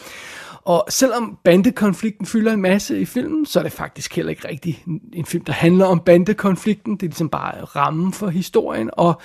Og 0.66 0.84
selvom 0.88 1.38
bandekonflikten 1.44 2.26
fylder 2.26 2.52
en 2.52 2.62
masse 2.62 3.00
i 3.00 3.04
filmen, 3.04 3.46
så 3.46 3.58
er 3.58 3.62
det 3.62 3.72
faktisk 3.72 4.16
heller 4.16 4.30
ikke 4.30 4.48
rigtig 4.48 4.84
en 5.12 5.24
film, 5.24 5.44
der 5.44 5.52
handler 5.52 5.86
om 5.86 6.00
bandekonflikten. 6.00 6.92
Det 6.92 7.02
er 7.02 7.08
ligesom 7.08 7.28
bare 7.28 7.64
rammen 7.64 8.12
for 8.12 8.28
historien, 8.28 8.90
og 8.92 9.20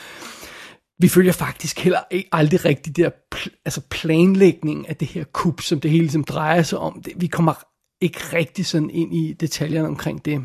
vi 0.99 1.07
følger 1.07 1.31
faktisk 1.31 1.79
heller 1.79 1.99
aldrig 2.31 2.65
rigtig 2.65 2.97
der 2.97 3.09
pl- 3.35 3.61
altså 3.65 3.81
planlægning 3.89 4.89
af 4.89 4.95
det 4.95 5.07
her 5.07 5.23
kup, 5.23 5.61
som 5.61 5.79
det 5.79 5.91
hele 5.91 6.03
ligesom 6.03 6.23
drejer 6.23 6.61
sig 6.61 6.79
om. 6.79 7.01
Det, 7.05 7.13
vi 7.17 7.27
kommer 7.27 7.53
ikke 8.01 8.19
rigtig 8.33 8.65
sådan 8.65 8.89
ind 8.89 9.15
i 9.15 9.33
detaljerne 9.33 9.87
omkring 9.87 10.25
det. 10.25 10.41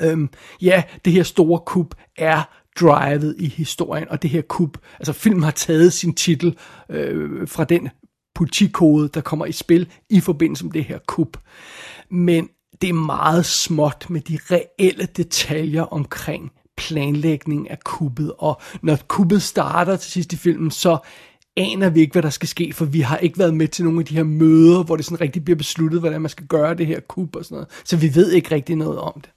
Øhm, 0.00 0.28
ja, 0.62 0.82
det 1.04 1.12
her 1.12 1.22
store 1.22 1.60
kup 1.66 1.94
er 2.18 2.42
drivet 2.80 3.36
i 3.38 3.48
historien, 3.48 4.08
og 4.08 4.22
det 4.22 4.30
her 4.30 4.42
kup, 4.42 4.78
altså 4.98 5.12
filmen 5.12 5.42
har 5.42 5.50
taget 5.50 5.92
sin 5.92 6.14
titel 6.14 6.58
øh, 6.90 7.48
fra 7.48 7.64
den 7.64 7.88
politikode, 8.38 9.08
der 9.14 9.20
kommer 9.20 9.46
i 9.46 9.52
spil 9.52 9.88
i 10.10 10.20
forbindelse 10.20 10.64
med 10.64 10.72
det 10.72 10.84
her 10.84 10.98
kup. 11.06 11.36
Men 12.10 12.48
det 12.82 12.88
er 12.88 12.94
meget 12.94 13.46
småt 13.46 14.06
med 14.10 14.20
de 14.20 14.38
reelle 14.50 15.08
detaljer 15.16 15.82
omkring 15.82 16.52
planlægning 16.76 17.70
af 17.70 17.80
kuppet, 17.84 18.32
og 18.38 18.60
når 18.82 18.98
kuppet 19.08 19.42
starter 19.42 19.96
til 19.96 20.10
sidst 20.10 20.32
i 20.32 20.36
filmen, 20.36 20.70
så 20.70 20.98
aner 21.56 21.90
vi 21.90 22.00
ikke, 22.00 22.12
hvad 22.12 22.22
der 22.22 22.30
skal 22.30 22.48
ske, 22.48 22.72
for 22.72 22.84
vi 22.84 23.00
har 23.00 23.16
ikke 23.16 23.38
været 23.38 23.54
med 23.54 23.68
til 23.68 23.84
nogle 23.84 24.00
af 24.00 24.06
de 24.06 24.14
her 24.14 24.22
møder, 24.22 24.82
hvor 24.82 24.96
det 24.96 25.04
sådan 25.04 25.20
rigtig 25.20 25.44
bliver 25.44 25.56
besluttet, 25.56 26.00
hvordan 26.00 26.20
man 26.20 26.30
skal 26.30 26.46
gøre 26.46 26.74
det 26.74 26.86
her 26.86 27.00
kub 27.00 27.36
og 27.36 27.44
sådan 27.44 27.54
noget. 27.54 27.68
Så 27.84 27.96
vi 27.96 28.14
ved 28.14 28.32
ikke 28.32 28.54
rigtig 28.54 28.76
noget 28.76 28.98
om 28.98 29.20
det. 29.20 29.30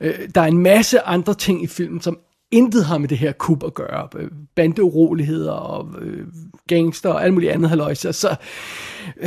Øh, 0.00 0.28
der 0.34 0.40
er 0.40 0.46
en 0.46 0.58
masse 0.58 1.00
andre 1.00 1.34
ting 1.34 1.62
i 1.62 1.66
filmen, 1.66 2.00
som 2.00 2.18
intet 2.52 2.84
har 2.84 2.98
med 2.98 3.08
det 3.08 3.18
her 3.18 3.32
kub 3.32 3.64
at 3.64 3.74
gøre. 3.74 4.08
Øh, 4.16 4.30
Bandeuroligheder 4.56 5.52
og 5.52 5.88
øh, 6.00 6.26
gangster 6.66 7.10
og 7.10 7.24
alt 7.24 7.34
muligt 7.34 7.52
andet 7.52 7.70
haløjse. 7.70 8.12
Så, 8.12 8.36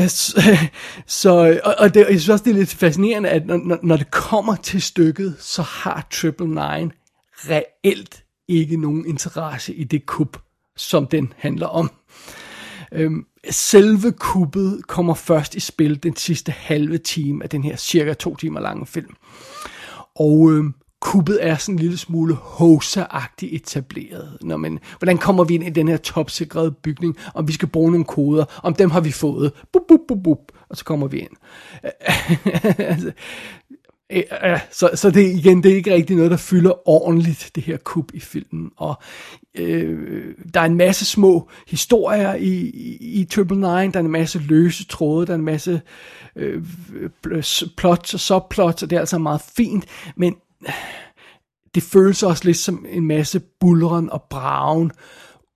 så, 0.08 0.42
øh, 0.52 0.68
så 1.22 1.60
og, 1.64 1.76
og 1.80 1.94
det, 1.94 2.00
jeg 2.00 2.08
synes 2.08 2.30
også, 2.30 2.44
det 2.44 2.52
er 2.52 2.56
lidt 2.56 2.74
fascinerende, 2.74 3.30
at 3.30 3.46
når, 3.46 3.80
når 3.84 3.98
det 3.98 4.12
kommer 4.12 4.56
til 4.56 4.82
stykket, 4.82 5.36
så 5.40 5.62
har 5.62 6.08
Triple 6.12 6.48
Nine 6.48 6.92
reelt 7.36 8.24
ikke 8.48 8.78
nogen 8.78 9.06
interesse 9.06 9.74
i 9.74 9.84
det 9.84 10.06
kub, 10.06 10.38
som 10.78 11.08
den 11.08 11.34
handler 11.38 11.68
om. 11.68 11.92
Øhm, 12.92 13.26
selve 13.50 14.12
kuppet 14.12 14.88
kommer 14.88 15.14
først 15.14 15.56
i 15.56 15.60
spil 15.60 16.04
den 16.04 16.16
sidste 16.16 16.52
halve 16.52 16.98
time 16.98 17.44
af 17.44 17.50
den 17.50 17.64
her 17.64 17.76
cirka 17.76 18.14
to 18.14 18.36
timer 18.36 18.60
lange 18.60 18.86
film. 18.86 19.16
Og 20.16 20.52
øhm, 20.52 20.74
kuppet 21.06 21.40
er 21.42 21.56
sådan 21.56 21.76
en 21.76 21.80
lille 21.80 21.98
smule 21.98 22.34
hoseagtigt 22.34 23.54
etableret. 23.54 24.38
Når 24.42 24.58
man, 24.58 24.80
hvordan 25.00 25.18
kommer 25.18 25.44
vi 25.44 25.54
ind 25.54 25.64
i 25.64 25.70
den 25.70 25.88
her 25.88 25.98
topsikrede 25.98 26.72
bygning, 26.72 27.18
om 27.34 27.48
vi 27.48 27.54
skal 27.54 27.68
bruge 27.68 27.92
nogle 27.92 28.06
koder, 28.06 28.46
om 28.64 28.74
dem 28.74 28.92
har 28.92 29.00
vi 29.00 29.12
fået, 29.12 29.52
bup, 29.74 29.82
bup, 29.88 30.00
bup, 30.08 30.24
bup, 30.24 30.40
og 30.70 30.78
så 30.78 30.86
kommer 30.86 31.08
vi 31.08 31.20
ind. 31.20 31.30
Øh, 34.10 34.24
øh, 34.44 34.60
så, 34.72 34.90
så 34.96 35.12
det 35.12 35.32
igen, 35.32 35.64
det 35.64 35.72
er 35.72 35.76
ikke 35.76 35.94
rigtig 35.94 36.16
noget, 36.16 36.32
der 36.32 36.38
fylder 36.38 36.90
ordentligt, 36.90 37.52
det 37.56 37.64
her 37.64 37.78
kub 37.78 38.12
i 38.14 38.20
filmen. 38.20 38.72
Og 38.78 38.96
øh, 39.56 40.26
der 40.54 40.60
er 40.60 40.66
en 40.66 40.78
masse 40.78 41.06
små 41.06 41.50
historier 41.68 42.34
i, 42.34 42.54
i, 42.54 43.22
i 43.22 43.26
Triple 43.26 43.58
Nine, 43.58 43.92
der 43.92 44.00
er 44.00 44.04
en 44.04 44.12
masse 44.12 44.40
løse 44.40 44.86
tråde, 44.86 45.28
der 45.28 45.34
er 45.34 45.38
en 45.38 45.46
masse 45.46 45.82
øh, 46.36 46.64
plots 47.78 48.14
og 48.14 48.20
subplots, 48.20 48.84
og 48.84 48.90
det 48.90 48.96
er 48.96 49.00
altså 49.00 49.18
meget 49.18 49.42
fint, 49.58 49.86
men 50.16 50.36
det 51.76 51.84
føles 51.84 52.24
også 52.24 52.46
lidt 52.46 52.58
som 52.58 52.86
en 52.90 53.08
masse 53.08 53.40
bulren 53.40 54.10
og 54.10 54.24
braven, 54.30 54.92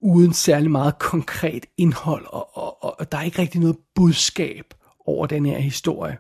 uden 0.01 0.33
særlig 0.33 0.71
meget 0.71 0.99
konkret 0.99 1.65
indhold, 1.77 2.25
og, 2.25 2.57
og, 2.57 2.99
og 2.99 3.11
der 3.11 3.17
er 3.17 3.23
ikke 3.23 3.39
rigtig 3.41 3.61
noget 3.61 3.77
budskab 3.95 4.73
over 5.05 5.25
den 5.27 5.45
her 5.45 5.59
historie. 5.59 6.17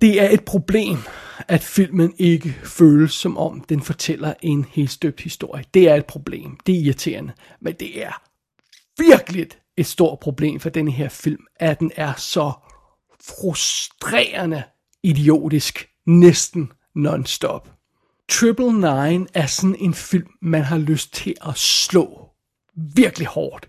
Det 0.00 0.22
er 0.22 0.28
et 0.30 0.44
problem, 0.44 0.98
at 1.48 1.62
filmen 1.62 2.14
ikke 2.18 2.56
føles 2.64 3.12
som 3.12 3.38
om, 3.38 3.60
den 3.60 3.82
fortæller 3.82 4.34
en 4.42 4.64
helt 4.64 4.90
støbt 4.90 5.20
historie. 5.20 5.64
Det 5.74 5.88
er 5.88 5.94
et 5.94 6.06
problem. 6.06 6.58
Det 6.66 6.74
er 6.74 6.80
irriterende. 6.80 7.32
Men 7.60 7.74
det 7.74 8.04
er 8.04 8.22
virkelig 8.98 9.48
et 9.76 9.86
stort 9.86 10.18
problem 10.18 10.60
for 10.60 10.68
den 10.68 10.88
her 10.88 11.08
film, 11.08 11.46
at 11.56 11.80
den 11.80 11.92
er 11.96 12.14
så 12.14 12.52
frustrerende 13.24 14.62
idiotisk, 15.02 15.88
næsten 16.08 16.72
non-stop. 16.94 17.70
Triple 18.28 18.72
Nine 18.72 19.26
er 19.34 19.46
sådan 19.46 19.76
en 19.78 19.94
film, 19.94 20.28
man 20.42 20.62
har 20.62 20.78
lyst 20.78 21.14
til 21.14 21.34
at 21.48 21.56
slå 21.56 22.28
virkelig 22.94 23.26
hårdt. 23.26 23.68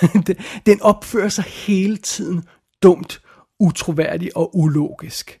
den 0.66 0.82
opfører 0.82 1.28
sig 1.28 1.44
hele 1.44 1.96
tiden 1.96 2.44
dumt, 2.82 3.22
utroværdigt 3.60 4.32
og 4.34 4.56
ulogisk. 4.58 5.40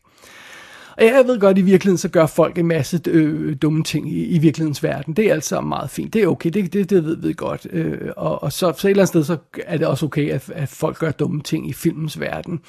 Og 0.96 1.04
jeg 1.04 1.24
ved 1.26 1.40
godt, 1.40 1.50
at 1.50 1.58
i 1.58 1.62
virkeligheden 1.62 1.98
så 1.98 2.08
gør 2.08 2.26
folk 2.26 2.58
en 2.58 2.66
masse 2.66 3.00
øh, 3.08 3.56
dumme 3.62 3.84
ting 3.84 4.12
i, 4.12 4.24
i 4.24 4.38
virkelighedens 4.38 4.82
verden. 4.82 5.14
Det 5.14 5.26
er 5.26 5.34
altså 5.34 5.60
meget 5.60 5.90
fint. 5.90 6.12
Det 6.12 6.22
er 6.22 6.26
okay, 6.26 6.50
det, 6.50 6.72
det, 6.72 6.90
det 6.90 7.04
ved 7.04 7.16
vi 7.16 7.32
godt. 7.32 7.66
Øh, 7.70 8.10
og, 8.16 8.42
og 8.42 8.52
så, 8.52 8.58
så 8.58 8.88
et 8.88 8.90
eller 8.90 9.02
andet 9.02 9.08
sted, 9.08 9.24
så 9.24 9.36
er 9.66 9.76
det 9.76 9.86
også 9.86 10.06
okay, 10.06 10.30
at, 10.30 10.50
at 10.54 10.68
folk 10.68 10.98
gør 10.98 11.10
dumme 11.10 11.42
ting 11.42 11.68
i 11.68 11.72
filmens 11.72 12.20
verden. 12.20 12.60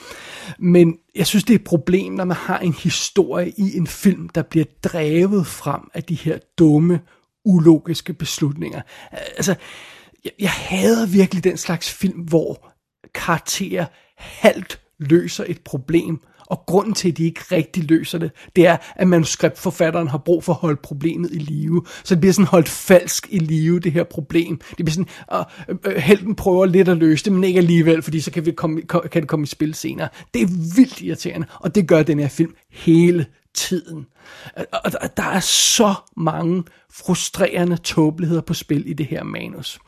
Men 0.59 0.97
jeg 1.15 1.27
synes, 1.27 1.43
det 1.43 1.53
er 1.53 1.59
et 1.59 1.63
problem, 1.63 2.13
når 2.13 2.25
man 2.25 2.37
har 2.37 2.59
en 2.59 2.73
historie 2.73 3.53
i 3.57 3.77
en 3.77 3.87
film, 3.87 4.29
der 4.29 4.41
bliver 4.41 4.65
drevet 4.83 5.47
frem 5.47 5.81
af 5.93 6.03
de 6.03 6.15
her 6.15 6.37
dumme, 6.59 6.99
ulogiske 7.45 8.13
beslutninger. 8.13 8.81
Altså, 9.11 9.55
jeg, 10.25 10.31
jeg 10.39 10.49
hader 10.49 11.05
virkelig 11.05 11.43
den 11.43 11.57
slags 11.57 11.91
film, 11.91 12.19
hvor 12.19 12.71
karakterer 13.13 13.85
halvt 14.17 14.79
løser 14.99 15.43
et 15.47 15.61
problem, 15.61 16.19
og 16.47 16.63
grunden 16.67 16.93
til, 16.93 17.11
at 17.11 17.17
de 17.17 17.23
ikke 17.23 17.41
rigtig 17.51 17.83
løser 17.83 18.17
det, 18.17 18.31
det 18.55 18.67
er, 18.67 18.77
at 18.95 19.07
manuskriptforfatteren 19.07 20.07
har 20.07 20.17
brug 20.17 20.43
for 20.43 20.53
at 20.53 20.59
holde 20.59 20.79
problemet 20.83 21.29
i 21.31 21.37
live. 21.37 21.85
Så 22.03 22.15
det 22.15 22.21
bliver 22.21 22.33
sådan 22.33 22.47
holdt 22.47 22.69
falsk 22.69 23.27
i 23.29 23.39
live, 23.39 23.79
det 23.79 23.91
her 23.91 24.03
problem. 24.03 24.57
Det 24.57 24.85
bliver 24.85 24.91
sådan, 24.91 25.07
at 25.31 25.45
øh, 25.69 25.75
øh, 25.85 25.95
helten 25.95 26.35
prøver 26.35 26.65
lidt 26.65 26.89
at 26.89 26.97
løse 26.97 27.25
det, 27.25 27.33
men 27.33 27.43
ikke 27.43 27.57
alligevel, 27.57 28.01
fordi 28.01 28.19
så 28.19 28.31
kan, 28.31 28.45
vi 28.45 28.51
komme, 28.51 28.81
kan 28.81 29.21
det 29.21 29.27
komme 29.27 29.43
i 29.43 29.47
spil 29.47 29.73
senere. 29.73 30.09
Det 30.33 30.41
er 30.41 30.75
vildt 30.75 31.01
irriterende, 31.01 31.47
og 31.59 31.75
det 31.75 31.87
gør 31.87 32.03
den 32.03 32.19
her 32.19 32.27
film 32.27 32.55
hele 32.71 33.25
tiden. 33.53 34.05
Og 34.71 35.17
der 35.17 35.23
er 35.23 35.39
så 35.39 35.93
mange 36.17 36.63
frustrerende 36.91 37.77
tåbeligheder 37.77 38.41
på 38.41 38.53
spil 38.53 38.89
i 38.89 38.93
det 38.93 39.05
her 39.05 39.23
manus. 39.23 39.79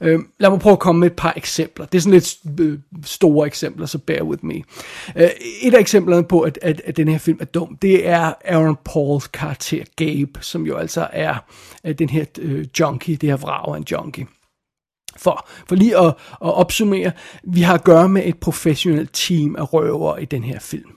Øh, 0.00 0.20
lad 0.38 0.50
mig 0.50 0.58
prøve 0.58 0.72
at 0.72 0.78
komme 0.78 1.00
med 1.00 1.10
et 1.10 1.16
par 1.16 1.32
eksempler. 1.36 1.86
Det 1.86 1.98
er 1.98 2.02
sådan 2.02 2.12
lidt 2.12 2.36
øh, 2.60 2.78
store 3.04 3.46
eksempler, 3.46 3.86
så 3.86 3.98
bear 3.98 4.22
with 4.22 4.44
me. 4.44 4.54
Øh, 5.16 5.28
et 5.62 5.74
af 5.74 5.80
eksemplerne 5.80 6.24
på, 6.24 6.40
at, 6.40 6.58
at, 6.62 6.82
at 6.84 6.96
den 6.96 7.08
her 7.08 7.18
film 7.18 7.38
er 7.40 7.44
dum, 7.44 7.76
det 7.82 8.08
er 8.08 8.32
Aaron 8.44 8.76
Pauls 8.84 9.26
karakter 9.26 9.84
Gabe, 9.96 10.38
som 10.40 10.66
jo 10.66 10.76
altså 10.76 11.08
er 11.12 11.34
øh, 11.84 11.94
den 11.98 12.08
her 12.08 12.24
øh, 12.38 12.66
junkie, 12.80 13.16
det 13.16 13.28
her 13.28 13.36
vrag 13.36 13.74
af 13.74 13.78
en 13.78 13.86
junkie. 13.90 14.26
For, 15.16 15.48
for 15.68 15.74
lige 15.74 15.98
at, 15.98 16.06
at 16.06 16.14
opsummere, 16.40 17.12
vi 17.44 17.60
har 17.60 17.74
at 17.74 17.84
gøre 17.84 18.08
med 18.08 18.22
et 18.24 18.38
professionelt 18.40 19.10
team 19.12 19.56
af 19.56 19.72
røvere 19.72 20.22
i 20.22 20.24
den 20.24 20.44
her 20.44 20.58
film. 20.58 20.90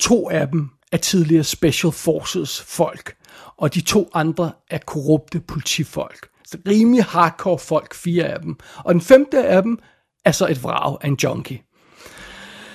To 0.00 0.30
af 0.30 0.48
dem 0.48 0.70
er 0.92 0.96
tidligere 0.96 1.44
Special 1.44 1.92
Forces 1.92 2.62
folk, 2.62 3.14
og 3.56 3.74
de 3.74 3.80
to 3.80 4.10
andre 4.14 4.52
er 4.70 4.78
korrupte 4.78 5.40
politifolk 5.40 6.28
rimelig 6.68 7.04
hardcore 7.04 7.58
folk, 7.58 7.94
fire 7.94 8.24
af 8.24 8.40
dem. 8.40 8.56
Og 8.84 8.94
den 8.94 9.00
femte 9.00 9.46
af 9.46 9.62
dem 9.62 9.78
er 10.24 10.32
så 10.32 10.46
et 10.46 10.62
vrag 10.62 10.98
af 11.00 11.08
en 11.08 11.18
junkie. 11.22 11.62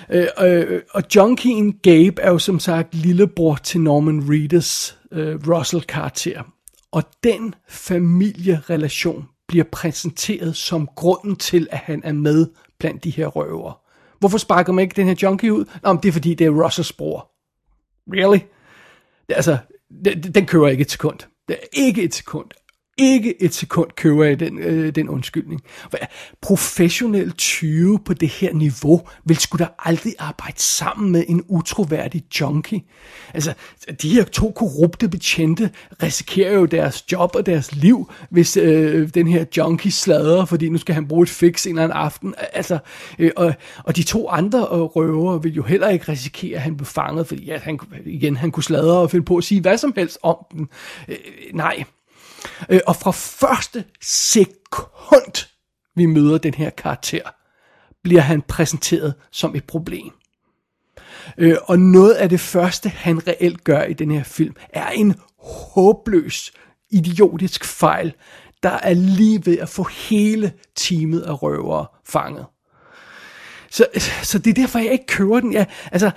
Øh, 0.09 0.27
øh, 0.41 0.81
og 0.93 1.03
junkien 1.15 1.73
Gabe 1.73 2.21
er 2.21 2.31
jo 2.31 2.39
som 2.39 2.59
sagt 2.59 2.95
lillebror 2.95 3.55
til 3.55 3.81
Norman 3.81 4.29
Reedus 4.29 4.97
øh, 5.11 5.39
Russell-karakter. 5.47 6.43
Og 6.91 7.03
den 7.23 7.55
familierelation 7.69 9.25
bliver 9.47 9.65
præsenteret 9.71 10.55
som 10.55 10.89
grunden 10.95 11.35
til, 11.35 11.67
at 11.71 11.77
han 11.77 12.01
er 12.03 12.13
med 12.13 12.47
blandt 12.79 13.03
de 13.03 13.09
her 13.09 13.27
røver. 13.27 13.79
Hvorfor 14.19 14.37
sparker 14.37 14.73
man 14.73 14.83
ikke 14.83 14.95
den 14.95 15.07
her 15.07 15.15
junkie 15.21 15.53
ud? 15.53 15.65
Nå, 15.83 15.93
men 15.93 16.03
det 16.03 16.09
er 16.09 16.13
fordi, 16.13 16.33
det 16.33 16.47
er 16.47 16.63
Russells 16.63 16.93
bror. 16.93 17.29
Really? 18.13 18.39
Det, 19.29 19.35
altså, 19.35 19.57
den, 20.05 20.21
den 20.21 20.45
kører 20.45 20.69
ikke 20.69 20.81
et 20.81 20.91
sekund. 20.91 21.19
Det 21.47 21.55
er 21.61 21.67
ikke 21.73 22.03
et 22.03 22.15
sekund 22.15 22.47
ikke 22.97 23.43
et 23.43 23.53
sekund 23.53 23.91
køber 23.95 24.23
jeg 24.23 24.39
den, 24.39 24.59
øh, 24.59 24.95
den 24.95 25.09
undskyldning. 25.09 25.61
Professionel 26.41 27.31
20 27.31 27.99
på 28.05 28.13
det 28.13 28.29
her 28.29 28.53
niveau 28.53 29.01
vil 29.25 29.37
skulle 29.37 29.65
da 29.65 29.69
aldrig 29.79 30.13
arbejde 30.19 30.59
sammen 30.59 31.11
med 31.11 31.23
en 31.27 31.43
utroværdig 31.47 32.23
junkie. 32.39 32.81
Altså, 33.33 33.53
de 34.01 34.09
her 34.09 34.23
to 34.23 34.51
korrupte 34.51 35.09
betjente 35.09 35.69
risikerer 36.03 36.53
jo 36.53 36.65
deres 36.65 37.11
job 37.11 37.35
og 37.35 37.45
deres 37.45 37.75
liv, 37.75 38.11
hvis 38.29 38.57
øh, 38.57 39.09
den 39.13 39.27
her 39.27 39.45
junkie 39.57 39.91
slader, 39.91 40.45
fordi 40.45 40.69
nu 40.69 40.77
skal 40.77 40.95
han 40.95 41.07
bruge 41.07 41.23
et 41.23 41.29
fix 41.29 41.65
en 41.65 41.69
eller 41.69 41.83
anden 41.83 41.97
aften. 41.97 42.33
Altså, 42.53 42.77
øh, 43.19 43.31
og, 43.35 43.53
og 43.83 43.95
de 43.95 44.03
to 44.03 44.29
andre 44.29 44.59
øh, 44.59 44.81
røver 44.81 45.37
vil 45.37 45.53
jo 45.53 45.63
heller 45.63 45.89
ikke 45.89 46.11
risikere, 46.11 46.55
at 46.55 46.61
han 46.61 46.77
blev 46.77 46.85
fanget, 46.85 47.27
fordi 47.27 47.45
ja, 47.45 47.57
han, 47.57 47.79
igen, 48.05 48.37
han 48.37 48.51
kunne 48.51 48.63
sladre 48.63 48.97
og 48.97 49.11
finde 49.11 49.25
på 49.25 49.37
at 49.37 49.43
sige 49.43 49.61
hvad 49.61 49.77
som 49.77 49.93
helst 49.95 50.17
om 50.23 50.37
den. 50.51 50.69
Øh, 51.07 51.15
nej, 51.53 51.83
Øh, 52.69 52.79
og 52.87 52.95
fra 52.95 53.11
første 53.11 53.83
sekund, 54.01 55.47
vi 55.95 56.05
møder 56.05 56.37
den 56.37 56.53
her 56.53 56.69
karakter, 56.69 57.21
bliver 58.03 58.21
han 58.21 58.41
præsenteret 58.41 59.13
som 59.31 59.55
et 59.55 59.63
problem. 59.63 60.11
Øh, 61.37 61.57
og 61.63 61.79
noget 61.79 62.13
af 62.13 62.29
det 62.29 62.39
første, 62.39 62.89
han 62.89 63.27
reelt 63.27 63.63
gør 63.63 63.83
i 63.83 63.93
den 63.93 64.11
her 64.11 64.23
film, 64.23 64.55
er 64.69 64.89
en 64.89 65.15
håbløs, 65.73 66.51
idiotisk 66.89 67.65
fejl, 67.65 68.13
der 68.63 68.69
er 68.69 68.93
lige 68.93 69.45
ved 69.45 69.57
at 69.57 69.69
få 69.69 69.83
hele 69.83 70.53
teamet 70.75 71.21
af 71.21 71.43
røvere 71.43 71.85
fanget. 72.05 72.45
Så, 73.69 73.85
så 74.23 74.39
det 74.39 74.49
er 74.49 74.53
derfor, 74.53 74.79
jeg 74.79 74.91
ikke 74.91 75.05
kører 75.07 75.39
den. 75.39 75.53
Ja, 75.53 75.65
altså, 75.91 76.11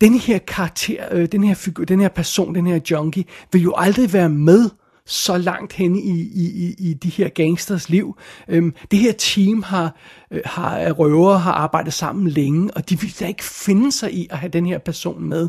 den 0.00 0.18
her 0.18 0.38
karakter, 0.38 1.08
øh, 1.10 1.28
den 1.32 1.44
her 1.44 1.54
figur, 1.54 1.84
den 1.84 2.00
her 2.00 2.08
person, 2.08 2.54
den 2.54 2.66
her 2.66 2.80
junkie, 2.90 3.24
vil 3.52 3.62
jo 3.62 3.74
aldrig 3.76 4.12
være 4.12 4.28
med 4.28 4.70
så 5.06 5.38
langt 5.38 5.72
hen 5.72 5.96
i, 5.96 6.20
i, 6.20 6.74
i 6.78 6.94
de 6.94 7.08
her 7.08 7.28
gangsters 7.28 7.88
liv. 7.88 8.16
Øhm, 8.48 8.74
det 8.90 8.98
her 8.98 9.12
team 9.12 9.62
har, 9.62 9.96
øh, 10.30 10.40
har 10.44 10.80
øh, 10.80 10.90
røvere 10.90 11.38
har 11.38 11.52
arbejdet 11.52 11.92
sammen 11.92 12.28
længe, 12.28 12.70
og 12.74 12.90
de 12.90 13.00
vil 13.00 13.14
da 13.20 13.26
ikke 13.26 13.44
finde 13.44 13.92
sig 13.92 14.14
i 14.14 14.26
at 14.30 14.38
have 14.38 14.50
den 14.50 14.66
her 14.66 14.78
person 14.78 15.24
med. 15.24 15.48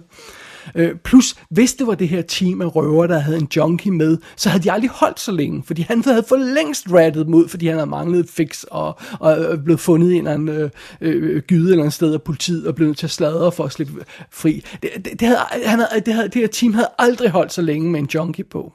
Øh, 0.76 0.96
plus, 0.96 1.36
hvis 1.50 1.74
det 1.74 1.88
var 1.88 1.96
det 1.96 2.10
her 2.10 2.22
team 2.22 2.62
af 2.62 2.76
røver, 2.76 3.08
der 3.08 3.20
havde 3.20 3.38
en 3.38 3.48
junkie 3.56 3.92
med, 3.92 4.18
så 4.36 4.50
havde 4.50 4.64
de 4.64 4.72
aldrig 4.72 4.90
holdt 4.90 5.20
så 5.20 5.32
længe, 5.32 5.64
fordi 5.68 5.82
han 5.82 6.04
havde 6.04 6.24
for 6.28 6.36
længst 6.36 6.86
rattet 6.92 7.28
mod, 7.28 7.48
fordi 7.48 7.68
han 7.68 7.76
havde 7.76 7.90
manglet 7.90 8.20
et 8.20 8.30
fix 8.30 8.64
og, 8.64 9.00
og 9.20 9.40
øh, 9.40 9.64
blevet 9.64 9.80
fundet 9.80 10.12
i 10.12 10.14
en 10.14 10.18
eller 10.18 10.32
anden 10.32 10.50
øh, 10.50 10.70
øh, 11.02 11.42
gyde 11.42 11.72
eller 11.72 11.84
andet 11.84 11.94
sted 11.94 12.14
af 12.14 12.22
politiet 12.22 12.68
og 12.68 12.76
blevet 12.76 12.90
nødt 12.90 12.98
til 12.98 13.08
at 13.08 13.12
sladre 13.12 13.52
for 13.52 13.64
at 13.64 13.72
slippe 13.72 13.94
fri. 14.32 14.64
Det, 14.82 14.90
det, 14.96 15.20
det, 15.20 15.28
havde, 15.28 15.40
han 15.66 15.80
havde, 15.80 16.02
det, 16.06 16.14
havde, 16.14 16.28
det 16.28 16.42
her 16.42 16.48
team 16.48 16.74
havde 16.74 16.90
aldrig 16.98 17.30
holdt 17.30 17.54
så 17.54 17.62
længe 17.62 17.92
med 17.92 18.00
en 18.00 18.10
junkie 18.14 18.44
på. 18.44 18.74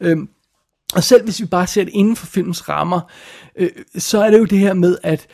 Øhm, 0.00 0.28
og 0.94 1.02
selv 1.04 1.24
hvis 1.24 1.40
vi 1.40 1.46
bare 1.46 1.66
ser 1.66 1.84
det 1.84 1.94
inden 1.94 2.16
for 2.16 2.26
filmens 2.26 2.68
rammer, 2.68 3.00
øh, 3.56 3.70
så 3.96 4.22
er 4.22 4.30
det 4.30 4.38
jo 4.38 4.44
det 4.44 4.58
her 4.58 4.74
med, 4.74 4.98
at 5.02 5.26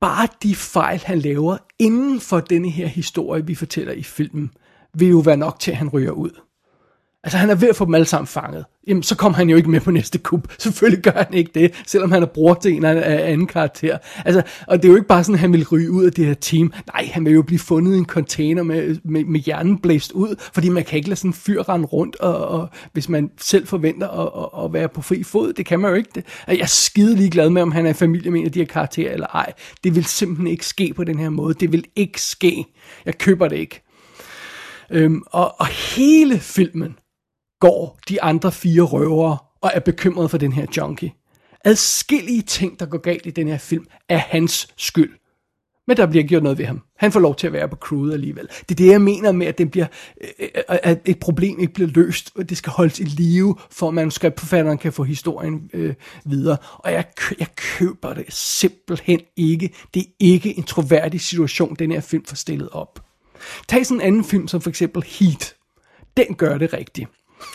bare 0.00 0.28
de 0.42 0.54
fejl, 0.54 1.02
han 1.04 1.18
laver 1.18 1.56
inden 1.78 2.20
for 2.20 2.40
denne 2.40 2.70
her 2.70 2.86
historie, 2.86 3.46
vi 3.46 3.54
fortæller 3.54 3.92
i 3.92 4.02
filmen, 4.02 4.50
vil 4.94 5.08
jo 5.08 5.18
være 5.18 5.36
nok 5.36 5.60
til, 5.60 5.70
at 5.70 5.76
han 5.76 5.88
ryger 5.88 6.10
ud. 6.10 6.40
Altså 7.24 7.38
han 7.38 7.50
er 7.50 7.54
ved 7.54 7.68
at 7.68 7.76
få 7.76 7.84
dem 7.84 7.94
alle 7.94 8.06
sammen 8.06 8.26
fanget. 8.26 8.64
Jamen 8.86 9.02
så 9.02 9.16
kommer 9.16 9.36
han 9.36 9.50
jo 9.50 9.56
ikke 9.56 9.70
med 9.70 9.80
på 9.80 9.90
næste 9.90 10.18
kub. 10.18 10.52
Selvfølgelig 10.58 11.04
gør 11.04 11.24
han 11.24 11.34
ikke 11.34 11.50
det, 11.54 11.82
selvom 11.86 12.12
han 12.12 12.22
er 12.22 12.26
bror 12.26 12.54
til 12.54 12.72
en 12.72 12.84
af 12.84 13.32
anden 13.32 13.46
karakter. 13.46 13.98
Altså, 14.24 14.42
og 14.66 14.76
det 14.76 14.84
er 14.84 14.88
jo 14.88 14.96
ikke 14.96 15.08
bare 15.08 15.24
sådan, 15.24 15.34
at 15.34 15.40
han 15.40 15.52
vil 15.52 15.68
ryge 15.68 15.90
ud 15.90 16.04
af 16.04 16.12
det 16.12 16.26
her 16.26 16.34
team. 16.34 16.72
Nej, 16.94 17.10
han 17.12 17.24
vil 17.24 17.32
jo 17.32 17.42
blive 17.42 17.58
fundet 17.58 17.94
i 17.94 17.98
en 17.98 18.06
container 18.06 18.62
med, 18.62 18.96
med, 19.04 19.24
med 19.24 19.40
hjernen 19.40 19.78
blæst 19.78 20.12
ud, 20.12 20.36
fordi 20.54 20.68
man 20.68 20.84
kan 20.84 20.96
ikke 20.96 21.08
lade 21.08 21.16
sådan 21.16 21.28
en 21.28 21.34
fyr 21.34 21.68
rende 21.68 21.86
rundt, 21.86 22.16
og, 22.16 22.48
og, 22.48 22.68
hvis 22.92 23.08
man 23.08 23.30
selv 23.40 23.66
forventer 23.66 24.08
at, 24.08 24.60
at, 24.60 24.64
at 24.64 24.72
være 24.72 24.88
på 24.88 25.02
fri 25.02 25.22
fod. 25.22 25.52
Det 25.52 25.66
kan 25.66 25.80
man 25.80 25.90
jo 25.90 25.96
ikke. 25.96 26.10
Det. 26.14 26.24
Jeg 26.48 26.58
er 26.58 26.66
skide 26.66 27.16
ligeglad 27.16 27.50
med, 27.50 27.62
om 27.62 27.72
han 27.72 27.86
er 27.86 27.90
i 27.90 27.94
familie 27.94 28.30
med 28.30 28.40
en 28.40 28.46
af 28.46 28.52
de 28.52 28.58
her 28.58 28.66
karakterer 28.66 29.12
eller 29.12 29.26
ej. 29.26 29.52
Det 29.84 29.94
vil 29.94 30.04
simpelthen 30.04 30.46
ikke 30.46 30.66
ske 30.66 30.92
på 30.96 31.04
den 31.04 31.18
her 31.18 31.30
måde. 31.30 31.54
Det 31.54 31.72
vil 31.72 31.84
ikke 31.96 32.20
ske. 32.20 32.64
Jeg 33.06 33.18
køber 33.18 33.48
det 33.48 33.56
ikke. 33.56 33.80
Øhm, 34.90 35.22
og, 35.26 35.60
og 35.60 35.66
hele 35.66 36.38
filmen 36.38 36.96
går 37.64 37.98
de 38.08 38.22
andre 38.22 38.52
fire 38.52 38.82
røvere 38.82 39.38
og 39.60 39.70
er 39.74 39.80
bekymret 39.80 40.30
for 40.30 40.38
den 40.38 40.52
her 40.52 40.66
junkie. 40.76 41.12
Adskillige 41.64 42.42
ting, 42.42 42.80
der 42.80 42.86
går 42.86 42.98
galt 42.98 43.26
i 43.26 43.30
den 43.30 43.48
her 43.48 43.58
film, 43.58 43.86
er 44.08 44.16
hans 44.16 44.68
skyld. 44.76 45.18
Men 45.86 45.96
der 45.96 46.06
bliver 46.06 46.24
gjort 46.24 46.42
noget 46.42 46.58
ved 46.58 46.64
ham. 46.64 46.82
Han 46.98 47.12
får 47.12 47.20
lov 47.20 47.34
til 47.34 47.46
at 47.46 47.52
være 47.52 47.68
på 47.68 47.76
crewet 47.76 48.12
alligevel. 48.12 48.48
Det 48.68 48.70
er 48.70 48.74
det, 48.74 48.86
jeg 48.86 49.00
mener 49.00 49.32
med, 49.32 49.46
at, 49.46 49.58
det 49.58 49.70
bliver, 49.70 49.86
øh, 50.20 50.48
at 50.68 51.00
et 51.04 51.20
problem 51.20 51.60
ikke 51.60 51.72
bliver 51.72 51.90
løst, 51.94 52.30
og 52.36 52.48
det 52.48 52.56
skal 52.56 52.70
holdes 52.70 53.00
i 53.00 53.04
live, 53.04 53.56
for 53.70 53.88
at 53.88 53.94
manuskriptforfatteren 53.94 54.78
kan 54.78 54.92
få 54.92 55.02
historien 55.02 55.70
øh, 55.72 55.94
videre. 56.24 56.56
Og 56.78 56.92
jeg, 56.92 57.04
jeg 57.38 57.46
køber 57.56 58.14
det 58.14 58.24
simpelthen 58.28 59.20
ikke. 59.36 59.74
Det 59.94 60.00
er 60.02 60.10
ikke 60.20 60.58
en 60.58 60.64
troværdig 60.64 61.20
situation, 61.20 61.74
den 61.74 61.92
her 61.92 62.00
film 62.00 62.24
får 62.24 62.36
stillet 62.36 62.68
op. 62.68 63.04
Tag 63.68 63.86
sådan 63.86 64.00
en 64.00 64.06
anden 64.06 64.24
film, 64.24 64.48
som 64.48 64.60
for 64.60 64.70
eksempel 64.70 65.02
Heat. 65.02 65.54
Den 66.16 66.34
gør 66.34 66.58
det 66.58 66.72
rigtigt. 66.72 67.08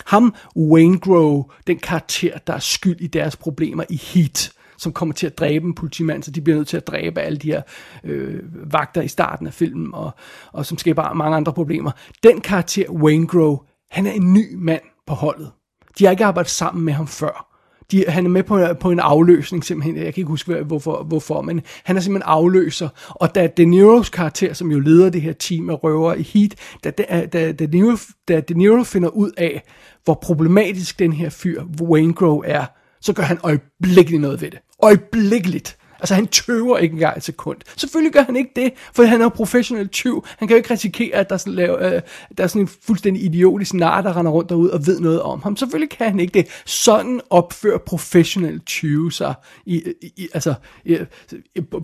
Ham, 0.06 0.36
Wayne 0.56 1.00
Grove, 1.00 1.46
den 1.68 1.80
karakter, 1.80 2.38
der 2.38 2.54
er 2.54 2.60
skyld 2.60 3.02
i 3.02 3.08
deres 3.08 3.36
problemer 3.36 3.84
i 3.90 3.96
Heat, 3.96 4.52
som 4.78 4.94
kommer 4.94 5.14
til 5.14 5.28
at 5.28 5.38
dræbe 5.38 5.66
en 5.66 5.76
politimand, 5.76 6.24
så 6.24 6.32
de 6.32 6.42
bliver 6.42 6.58
nødt 6.58 6.68
til 6.68 6.78
at 6.78 6.88
dræbe 6.88 7.22
alle 7.22 7.38
de 7.38 7.48
her 7.48 7.62
øh, 8.04 8.74
vagter 8.74 9.02
i 9.02 9.08
starten 9.08 9.48
af 9.48 9.54
filmen, 9.54 9.94
og, 9.94 10.12
og 10.52 10.66
som 10.66 10.78
skaber 10.78 11.14
mange 11.14 11.38
andre 11.38 11.54
problemer. 11.54 11.92
Den 12.24 12.42
karakter, 12.42 12.90
Wayne 12.90 13.28
Grove, 13.28 13.60
han 13.92 14.06
er 14.06 14.12
en 14.12 14.34
ny 14.34 14.56
mand 14.56 14.82
på 15.08 15.14
holdet. 15.14 15.52
De 16.00 16.06
har 16.06 16.12
ikke 16.12 16.26
arbejdet 16.26 16.52
sammen 16.52 16.86
med 16.86 16.94
ham 16.94 17.08
før 17.08 17.49
de, 17.92 18.06
han 18.08 18.26
er 18.26 18.30
med 18.30 18.44
på, 18.44 18.60
på 18.80 18.92
en 18.92 19.00
afløsning 19.00 19.66
simpelthen, 19.66 19.96
jeg 19.96 20.14
kan 20.14 20.22
ikke 20.22 20.30
huske 20.30 20.54
hvorfor, 20.54 21.04
hvorfor, 21.04 21.42
men 21.42 21.62
han 21.84 21.98
er 21.98 22.02
simpelthen 22.02 22.30
afløser, 22.32 22.90
og 23.10 23.36
da 23.36 23.48
De 23.48 23.64
Niro's 23.64 24.10
karakter, 24.10 24.54
som 24.54 24.72
jo 24.72 24.80
leder 24.80 25.10
det 25.10 25.22
her 25.22 25.34
team 25.34 25.70
af 25.70 25.84
røver 25.84 26.14
i 26.14 26.22
Heat, 26.22 26.56
da, 26.84 26.90
da, 26.90 27.26
da, 27.26 27.52
De 27.52 27.68
Niro, 27.68 27.98
da 28.28 28.40
De 28.40 28.54
Niro 28.54 28.84
finder 28.84 29.10
ud 29.10 29.32
af, 29.38 29.64
hvor 30.04 30.14
problematisk 30.14 31.00
den 31.00 31.14
her 31.14 31.30
fyr, 31.30 31.64
Wayne 31.82 32.14
Grove 32.14 32.48
er, 32.48 32.66
så 33.02 33.14
gør 33.14 33.24
han 33.24 33.40
øjeblikkeligt 33.44 34.22
noget 34.22 34.42
ved 34.42 34.52
det. 34.52 34.60
Øjeblikkeligt. 34.84 35.79
Altså 36.00 36.16
han 36.16 36.28
tøver 36.28 36.78
ikke 36.78 36.94
engang 36.94 37.18
et 37.18 37.24
sekund. 37.24 37.58
Selvfølgelig 37.78 38.14
gør 38.14 38.24
han 38.24 38.36
ikke 38.36 38.52
det, 38.56 38.74
for 38.94 39.04
han 39.04 39.22
er 39.22 39.26
jo 39.26 39.30
professionel 39.30 39.88
tyv. 39.88 40.26
Han 40.38 40.48
kan 40.48 40.56
jo 40.56 40.58
ikke 40.58 40.74
risikere, 40.74 41.16
at 41.16 41.30
der 41.30 41.36
er 41.36 41.38
sådan, 41.38 41.54
lave, 41.54 41.96
øh, 41.96 42.02
der 42.38 42.44
er 42.44 42.48
sådan 42.48 42.62
en 42.62 42.70
fuldstændig 42.82 43.24
idiotisk 43.24 43.74
nar, 43.74 44.02
der 44.02 44.18
render 44.18 44.32
rundt 44.32 44.50
derude 44.50 44.74
og 44.74 44.88
ved 44.88 45.00
noget 45.00 45.22
om 45.22 45.42
ham. 45.42 45.58
Selvfølgelig 45.58 45.90
kan 45.98 46.10
han 46.10 46.20
ikke 46.20 46.34
det. 46.34 46.48
Sådan 46.66 47.22
opfører 47.30 47.78
professionel 47.78 48.60
tyve 48.60 49.12
sig, 49.12 49.34
i, 49.66 49.84
i, 50.02 50.28
altså, 50.34 50.54
i, 50.86 50.98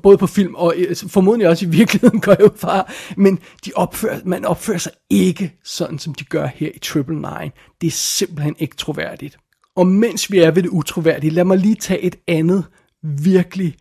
både 0.04 0.18
på 0.18 0.28
film 0.28 0.56
og 0.56 0.78
i, 0.78 0.96
formodentlig 1.08 1.50
også 1.50 1.66
i 1.66 1.70
virkeligheden 1.70 2.22
går 2.22 2.32
jeg 2.32 2.46
ud 2.46 2.58
fra. 2.58 2.92
Men 3.18 3.40
de 3.66 3.72
opfører, 3.76 4.20
man 4.26 4.46
opfører 4.46 4.78
sig 4.78 4.92
ikke 5.10 5.54
sådan, 5.64 6.00
som 6.00 6.14
de 6.14 6.24
gør 6.24 6.48
her 6.56 6.70
i 6.76 6.80
Triple 6.80 7.16
Nine. 7.16 7.52
Det 7.82 7.88
er 7.88 7.92
simpelthen 7.92 8.56
ikke 8.60 8.76
troværdigt. 8.76 9.38
Og 9.76 9.88
mens 9.88 10.32
vi 10.32 10.40
er 10.40 10.52
ved 10.52 10.64
det 10.64 10.70
utroværdige, 10.70 11.32
lad 11.32 11.44
mig 11.44 11.58
lige 11.58 11.76
tage 11.76 12.02
et 12.02 12.16
andet 12.28 12.66
virkelig 13.04 13.76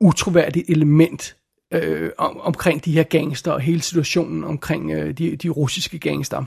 utroværdigt 0.00 0.70
element 0.70 1.36
øh, 1.72 2.10
om, 2.18 2.40
omkring 2.40 2.84
de 2.84 2.92
her 2.92 3.02
gangster 3.02 3.52
og 3.52 3.60
hele 3.60 3.82
situationen 3.82 4.44
omkring 4.44 4.90
øh, 4.90 5.18
de, 5.18 5.36
de 5.36 5.48
russiske 5.48 5.98
gangster. 5.98 6.44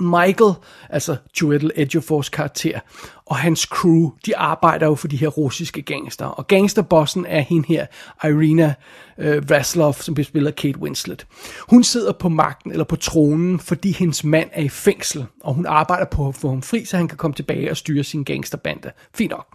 Michael, 0.00 0.54
altså 0.90 1.16
Joel 1.42 1.70
Edgefors 1.76 2.28
karakter, 2.28 2.80
og 3.26 3.36
hans 3.36 3.60
crew, 3.60 4.10
de 4.26 4.36
arbejder 4.36 4.86
jo 4.86 4.94
for 4.94 5.08
de 5.08 5.16
her 5.16 5.28
russiske 5.28 5.82
gangster. 5.82 6.26
Og 6.26 6.46
gangsterbossen 6.46 7.26
er 7.26 7.40
hende 7.40 7.68
her, 7.68 7.86
Irina 8.24 8.74
øh, 9.18 9.50
Vaslov, 9.50 9.94
som 9.94 10.14
bliver 10.14 10.24
spillet 10.24 10.50
af 10.50 10.56
Kate 10.56 10.78
Winslet. 10.78 11.26
Hun 11.70 11.84
sidder 11.84 12.12
på 12.12 12.28
magten, 12.28 12.70
eller 12.70 12.84
på 12.84 12.96
tronen, 12.96 13.60
fordi 13.60 13.92
hendes 13.92 14.24
mand 14.24 14.50
er 14.52 14.62
i 14.62 14.68
fængsel, 14.68 15.26
og 15.40 15.54
hun 15.54 15.66
arbejder 15.66 16.06
på 16.06 16.28
at 16.28 16.34
få 16.34 16.48
ham 16.48 16.62
fri, 16.62 16.84
så 16.84 16.96
han 16.96 17.08
kan 17.08 17.18
komme 17.18 17.34
tilbage 17.34 17.70
og 17.70 17.76
styre 17.76 18.04
sin 18.04 18.24
gangsterbande. 18.24 18.90
Fint 19.14 19.30
nok. 19.30 19.46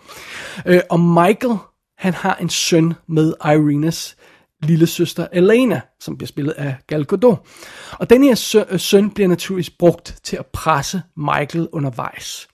Øh, 0.66 0.82
og 0.90 1.00
Michael 1.00 1.58
han 1.98 2.14
har 2.14 2.36
en 2.36 2.50
søn 2.50 2.94
med 3.08 3.34
Irenas 3.46 4.18
lille 4.64 4.88
søster 4.88 5.28
Elena, 5.34 5.82
som 6.00 6.18
bliver 6.18 6.28
spillet 6.28 6.52
af 6.52 6.76
Gal 6.88 7.06
Gadot. 7.06 7.48
Og 7.92 8.10
den 8.10 8.24
her 8.24 8.66
øh, 8.70 8.80
søn 8.80 9.10
bliver 9.10 9.28
naturligvis 9.28 9.70
brugt 9.70 10.20
til 10.24 10.38
at 10.38 10.46
presse 10.46 11.02
Michael 11.16 11.70
undervejs. 11.72 12.48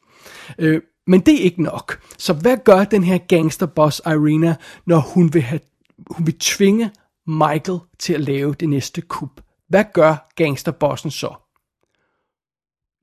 Øh, 0.60 0.82
men 1.08 1.20
det 1.20 1.34
er 1.34 1.44
ikke 1.44 1.64
nok. 1.64 2.02
Så 2.18 2.34
hvad 2.34 2.58
gør 2.66 2.84
den 2.84 3.04
her 3.04 3.18
gangsterboss 3.18 4.02
Irina, 4.06 4.56
når 4.86 5.00
hun 5.00 5.34
vil 5.34 5.42
have 5.42 5.60
hun 6.10 6.26
vil 6.26 6.40
tvinge 6.40 6.92
Michael 7.28 7.80
til 8.00 8.14
at 8.14 8.22
lave 8.22 8.54
det 8.54 8.70
næste 8.70 9.02
kup. 9.02 9.42
Hvad 9.70 9.84
gør 9.94 10.32
gangsterbossen 10.36 11.12
så? 11.12 11.34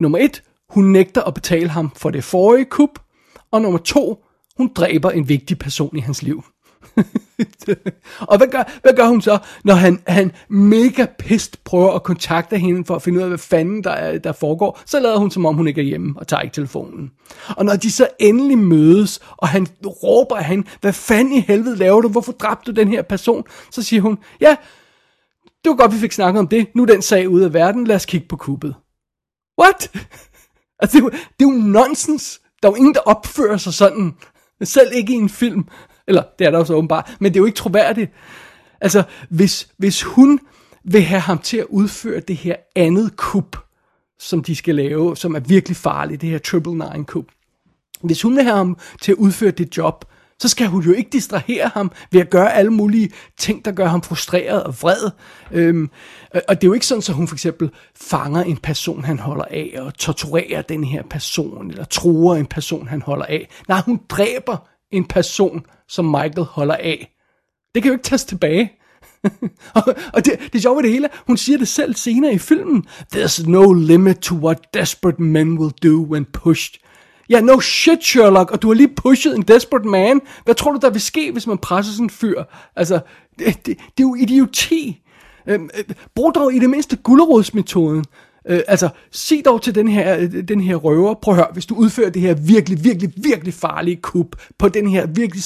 Nummer 0.00 0.18
et, 0.18 0.42
hun 0.68 0.84
nægter 0.84 1.22
at 1.22 1.34
betale 1.34 1.68
ham 1.68 1.90
for 1.96 2.10
det 2.10 2.24
forrige 2.24 2.64
kup. 2.64 2.98
Og 3.50 3.62
nummer 3.62 3.78
to, 3.78 4.24
hun 4.56 4.70
dræber 4.74 5.10
en 5.10 5.28
vigtig 5.28 5.58
person 5.58 5.96
i 5.96 6.00
hans 6.00 6.22
liv. 6.22 6.44
og 8.30 8.36
hvad 8.36 8.48
gør, 8.48 8.78
hvad 8.82 8.92
gør 8.96 9.06
hun 9.06 9.22
så, 9.22 9.38
når 9.64 9.74
han, 9.74 10.02
han 10.06 10.32
mega 10.48 11.06
pist 11.18 11.64
prøver 11.64 11.92
at 11.92 12.02
kontakte 12.02 12.58
hende 12.58 12.84
for 12.84 12.96
at 12.96 13.02
finde 13.02 13.18
ud 13.18 13.22
af, 13.22 13.28
hvad 13.28 13.38
fanden 13.38 13.84
der, 13.84 13.90
er, 13.90 14.18
der 14.18 14.32
foregår, 14.32 14.80
så 14.86 15.00
lader 15.00 15.18
hun 15.18 15.30
som 15.30 15.46
om 15.46 15.54
hun 15.54 15.68
ikke 15.68 15.80
er 15.80 15.84
hjemme 15.84 16.14
og 16.16 16.28
tager 16.28 16.40
ikke 16.40 16.54
telefonen. 16.54 17.10
Og 17.56 17.64
når 17.64 17.76
de 17.76 17.90
så 17.90 18.08
endelig 18.18 18.58
mødes, 18.58 19.20
og 19.36 19.48
han 19.48 19.66
råber 19.86 20.36
af 20.36 20.44
hende, 20.44 20.68
hvad 20.80 20.92
fanden 20.92 21.34
i 21.34 21.40
helvede 21.40 21.76
laver 21.76 22.00
du, 22.00 22.08
hvorfor 22.08 22.32
dræbte 22.32 22.72
du 22.72 22.80
den 22.80 22.88
her 22.88 23.02
person, 23.02 23.44
så 23.70 23.82
siger 23.82 24.02
hun, 24.02 24.18
ja, 24.40 24.56
det 25.64 25.70
var 25.70 25.76
godt, 25.76 25.92
vi 25.92 25.98
fik 25.98 26.12
snakket 26.12 26.40
om 26.40 26.48
det, 26.48 26.66
nu 26.74 26.82
er 26.82 26.86
den 26.86 27.02
sag 27.02 27.28
ude 27.28 27.44
af 27.44 27.54
verden, 27.54 27.86
lad 27.86 27.96
os 27.96 28.06
kigge 28.06 28.26
på 28.28 28.36
kuppet. 28.36 28.74
What? 29.60 29.90
altså, 30.80 30.96
det 30.96 31.02
er, 31.02 31.04
jo, 31.04 31.10
det 31.10 31.46
er 31.46 31.50
jo 31.50 31.50
nonsens. 31.50 32.40
Der 32.62 32.68
er 32.68 32.72
jo 32.72 32.76
ingen, 32.76 32.94
der 32.94 33.00
opfører 33.00 33.56
sig 33.56 33.74
sådan. 33.74 34.14
Selv 34.62 34.92
ikke 34.92 35.12
i 35.12 35.16
en 35.16 35.28
film. 35.28 35.64
Eller, 36.06 36.22
det 36.38 36.46
er 36.46 36.50
der 36.50 36.58
også 36.58 36.74
åbenbart. 36.74 37.16
Men 37.20 37.32
det 37.32 37.38
er 37.38 37.40
jo 37.40 37.46
ikke 37.46 37.56
troværdigt. 37.56 38.10
Altså, 38.80 39.02
hvis, 39.28 39.68
hvis 39.76 40.02
hun 40.02 40.40
vil 40.84 41.02
have 41.02 41.20
ham 41.20 41.38
til 41.38 41.56
at 41.56 41.66
udføre 41.68 42.20
det 42.20 42.36
her 42.36 42.56
andet 42.76 43.16
kup, 43.16 43.56
som 44.18 44.44
de 44.44 44.56
skal 44.56 44.74
lave, 44.74 45.16
som 45.16 45.34
er 45.34 45.40
virkelig 45.40 45.76
farligt, 45.76 46.20
det 46.20 46.28
her 46.28 46.38
Triple 46.38 46.72
Nine 46.72 47.04
kup. 47.04 47.24
Hvis 48.02 48.22
hun 48.22 48.36
vil 48.36 48.44
have 48.44 48.56
ham 48.56 48.78
til 49.02 49.12
at 49.12 49.18
udføre 49.18 49.50
det 49.50 49.76
job, 49.76 50.04
så 50.40 50.48
skal 50.48 50.66
hun 50.66 50.82
jo 50.82 50.92
ikke 50.92 51.10
distrahere 51.10 51.70
ham 51.74 51.92
ved 52.12 52.20
at 52.20 52.30
gøre 52.30 52.54
alle 52.54 52.70
mulige 52.70 53.10
ting, 53.38 53.64
der 53.64 53.72
gør 53.72 53.86
ham 53.86 54.02
frustreret 54.02 54.64
og 54.64 54.74
vred. 54.82 55.10
Øhm, 55.52 55.90
og 56.34 56.60
det 56.60 56.64
er 56.64 56.68
jo 56.68 56.72
ikke 56.72 56.86
sådan, 56.86 57.02
at 57.08 57.14
hun 57.14 57.28
for 57.28 57.34
eksempel 57.34 57.70
fanger 57.96 58.42
en 58.42 58.56
person, 58.56 59.04
han 59.04 59.18
holder 59.18 59.44
af, 59.50 59.74
og 59.78 59.94
torturerer 59.94 60.62
den 60.62 60.84
her 60.84 61.02
person, 61.02 61.70
eller 61.70 61.84
truer 61.84 62.36
en 62.36 62.46
person, 62.46 62.88
han 62.88 63.02
holder 63.02 63.24
af. 63.24 63.48
Nej, 63.68 63.80
hun 63.86 64.00
dræber 64.08 64.68
en 64.92 65.04
person, 65.04 65.66
som 65.88 66.04
Michael 66.04 66.46
holder 66.50 66.76
af. 66.76 67.16
Det 67.74 67.82
kan 67.82 67.90
jo 67.90 67.94
ikke 67.94 68.04
tages 68.04 68.24
tilbage. 68.24 68.72
og, 69.76 69.82
og 70.12 70.24
det, 70.24 70.52
det 70.52 70.62
sjove 70.62 70.76
ved 70.76 70.82
det 70.82 70.92
hele, 70.92 71.08
hun 71.26 71.36
siger 71.36 71.58
det 71.58 71.68
selv 71.68 71.94
senere 71.94 72.32
i 72.32 72.38
filmen. 72.38 72.84
There's 73.16 73.50
no 73.50 73.72
limit 73.72 74.16
to 74.16 74.34
what 74.34 74.58
desperate 74.74 75.22
men 75.22 75.58
will 75.58 75.72
do 75.82 76.06
when 76.10 76.24
pushed. 76.24 76.74
Ja, 77.30 77.34
yeah, 77.34 77.44
no 77.44 77.60
shit, 77.60 78.04
Sherlock, 78.04 78.50
og 78.50 78.62
du 78.62 78.68
har 78.68 78.74
lige 78.74 78.94
pushet 78.96 79.36
en 79.36 79.42
desperate 79.42 79.88
man. 79.88 80.20
Hvad 80.44 80.54
tror 80.54 80.72
du, 80.72 80.78
der 80.82 80.90
vil 80.90 81.00
ske, 81.00 81.32
hvis 81.32 81.46
man 81.46 81.58
presser 81.58 81.92
sådan 81.92 82.06
en 82.06 82.10
fyr? 82.10 82.42
Altså, 82.76 83.00
det, 83.38 83.66
det, 83.66 83.66
det 83.66 83.76
er 83.76 84.08
jo 84.08 84.14
idioti. 84.14 85.02
Øhm, 85.46 85.70
øh, 85.78 85.84
brug 86.14 86.34
dog 86.34 86.54
i 86.54 86.58
det 86.58 86.70
mindste 86.70 86.96
gullerodsmetoden. 86.96 88.04
Øh, 88.48 88.60
altså, 88.68 88.88
sig 89.10 89.42
dog 89.44 89.62
til 89.62 89.74
den 89.74 89.88
her, 89.88 90.18
øh, 90.18 90.48
den 90.48 90.60
her 90.60 90.76
røver, 90.76 91.14
prøv 91.14 91.34
at 91.34 91.36
høre, 91.36 91.48
hvis 91.52 91.66
du 91.66 91.74
udfører 91.74 92.10
det 92.10 92.22
her 92.22 92.34
virkelig, 92.34 92.84
virkelig, 92.84 93.12
virkelig 93.16 93.54
farlige 93.54 93.96
kup 93.96 94.36
på 94.58 94.68
den 94.68 94.88
her 94.88 95.06
virkelig 95.06 95.42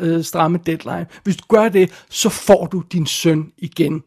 øh, 0.00 0.24
stramme 0.24 0.58
deadline, 0.66 1.06
hvis 1.24 1.36
du 1.36 1.44
gør 1.48 1.68
det, 1.68 1.90
så 2.08 2.28
får 2.28 2.66
du 2.66 2.82
din 2.92 3.06
søn 3.06 3.52
igen, 3.58 4.02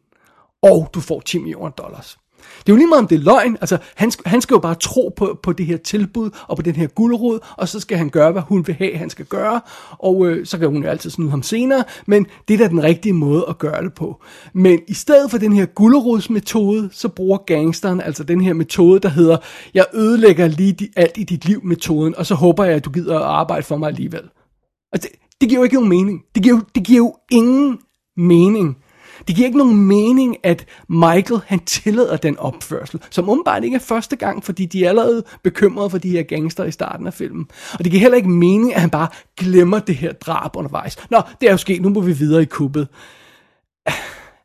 og 0.62 0.90
du 0.94 1.00
får 1.00 1.20
10 1.20 1.38
millioner 1.38 1.70
dollars. 1.70 2.18
Det 2.66 2.72
er 2.72 2.74
jo 2.74 2.78
lige 2.78 2.88
meget 2.88 3.02
om 3.02 3.08
det 3.08 3.16
er 3.16 3.24
løgn. 3.24 3.58
Altså, 3.62 3.78
han, 3.96 4.12
han 4.26 4.42
skal 4.42 4.56
jo 4.56 4.60
bare 4.60 4.76
tro 4.76 5.14
på, 5.16 5.40
på 5.44 5.54
det 5.54 5.66
her 5.66 5.78
tilbud 5.78 6.30
og 6.48 6.56
på 6.56 6.62
den 6.62 6.76
her 6.76 6.88
guldrod, 6.88 7.40
og 7.58 7.68
så 7.70 7.80
skal 7.80 7.98
han 7.98 8.10
gøre, 8.10 8.32
hvad 8.32 8.42
hun 8.42 8.68
vil 8.68 8.76
have, 8.76 8.98
han 8.98 9.10
skal 9.10 9.26
gøre. 9.26 9.62
Og 9.92 10.28
øh, 10.28 10.46
så 10.46 10.58
kan 10.58 10.70
hun 10.70 10.84
jo 10.84 10.90
altid 10.90 11.10
snyde 11.10 11.30
ham 11.30 11.44
senere, 11.44 11.84
men 12.06 12.26
det 12.48 12.54
er 12.54 12.58
da 12.58 12.68
den 12.68 12.84
rigtige 12.84 13.14
måde 13.14 13.46
at 13.50 13.58
gøre 13.58 13.84
det 13.84 13.94
på. 13.94 14.24
Men 14.54 14.80
i 14.88 14.94
stedet 14.94 15.32
for 15.32 15.38
den 15.38 15.54
her 15.54 15.66
guldrodsmetode, 15.66 16.90
så 16.92 17.08
bruger 17.08 17.38
gangsteren 17.38 18.02
altså 18.02 18.24
den 18.24 18.42
her 18.42 18.54
metode, 18.54 19.00
der 19.00 19.10
hedder, 19.10 19.38
jeg 19.74 19.86
ødelægger 19.94 20.48
lige 20.48 20.72
di, 20.72 20.90
alt 20.96 21.18
i 21.18 21.24
dit 21.24 21.46
liv 21.46 21.62
metoden, 21.64 22.16
og 22.18 22.26
så 22.26 22.36
håber 22.36 22.64
jeg, 22.64 22.76
at 22.76 22.86
du 22.86 22.90
gider 22.90 23.16
at 23.20 23.26
arbejde 23.26 23.64
for 23.64 23.78
mig 23.78 23.88
alligevel. 23.88 24.24
Altså, 24.94 25.10
det, 25.12 25.20
det 25.42 25.50
giver 25.50 25.60
jo 25.60 25.64
ikke 25.64 25.76
nogen 25.76 25.90
mening. 25.90 26.22
Det 26.36 26.44
giver, 26.44 26.60
det 26.76 26.84
giver 26.84 26.98
jo 26.98 27.16
ingen 27.32 27.80
mening. 28.18 28.78
Det 29.28 29.36
giver 29.36 29.46
ikke 29.46 29.58
nogen 29.58 29.78
mening, 29.78 30.38
at 30.44 30.66
Michael 30.90 31.42
han 31.46 31.60
tillader 31.60 32.18
den 32.18 32.38
opførsel, 32.40 33.02
som 33.10 33.30
åbenbart 33.30 33.64
ikke 33.64 33.76
er 33.76 33.80
første 33.80 34.16
gang, 34.16 34.44
fordi 34.44 34.66
de 34.66 34.86
er 34.86 34.90
allerede 34.90 35.24
bekymrede 35.44 35.90
for 35.90 35.98
de 35.98 36.10
her 36.10 36.24
gangster 36.24 36.64
i 36.64 36.72
starten 36.72 37.08
af 37.08 37.14
filmen. 37.14 37.48
Og 37.74 37.84
det 37.84 37.92
giver 37.92 38.02
heller 38.02 38.18
ikke 38.18 38.30
mening, 38.30 38.76
at 38.76 38.82
han 38.82 38.90
bare 38.90 39.08
glemmer 39.38 39.80
det 39.80 39.96
her 39.96 40.14
drab 40.14 40.56
undervejs. 40.56 40.98
Nå, 41.10 41.22
det 41.42 41.48
er 41.48 41.52
jo 41.52 41.58
sket, 41.58 41.82
nu 41.82 41.90
må 41.90 42.02
vi 42.02 42.14
videre 42.14 42.42
i 42.42 42.46
kuppet. 42.46 42.88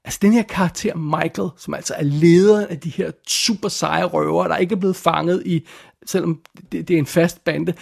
Altså 0.05 0.19
den 0.23 0.33
her 0.33 0.43
karakter 0.43 0.95
Michael, 0.95 1.49
som 1.57 1.75
altså 1.75 1.95
er 1.97 2.03
lederen 2.03 2.67
af 2.67 2.79
de 2.79 2.91
her 2.91 3.11
super 3.27 3.69
seje 3.69 4.05
røver, 4.05 4.49
der 4.49 4.57
ikke 4.57 4.75
er 4.75 4.79
blevet 4.79 4.97
fanget 4.97 5.43
i, 5.47 5.67
selvom 6.07 6.39
det, 6.73 6.89
det 6.89 6.95
er 6.95 6.99
en 6.99 7.07
fast 7.07 7.45
bande, 7.45 7.75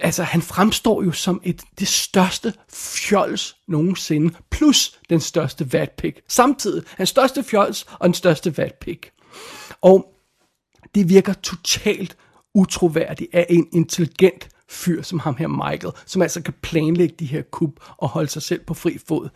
altså 0.00 0.22
han 0.22 0.42
fremstår 0.42 1.02
jo 1.02 1.12
som 1.12 1.40
et 1.44 1.62
det 1.78 1.88
største 1.88 2.54
fjols 2.72 3.56
nogensinde, 3.68 4.34
plus 4.50 5.00
den 5.10 5.20
største 5.20 5.72
vatpik. 5.72 6.20
Samtidig, 6.28 6.82
han 6.96 7.06
største 7.06 7.42
fjols 7.42 7.86
og 7.92 8.08
den 8.08 8.14
største 8.14 8.58
vatpik. 8.58 9.10
Og 9.80 10.14
det 10.94 11.08
virker 11.08 11.32
totalt 11.32 12.16
utroværdigt 12.54 13.34
af 13.34 13.46
en 13.48 13.68
intelligent 13.72 14.48
fyr 14.70 15.02
som 15.02 15.18
ham 15.18 15.36
her 15.36 15.48
Michael, 15.48 15.92
som 16.06 16.22
altså 16.22 16.42
kan 16.42 16.54
planlægge 16.62 17.14
de 17.18 17.26
her 17.26 17.42
kub 17.42 17.70
og 17.96 18.08
holde 18.08 18.28
sig 18.30 18.42
selv 18.42 18.60
på 18.66 18.74
fri 18.74 18.98
fod. 19.08 19.28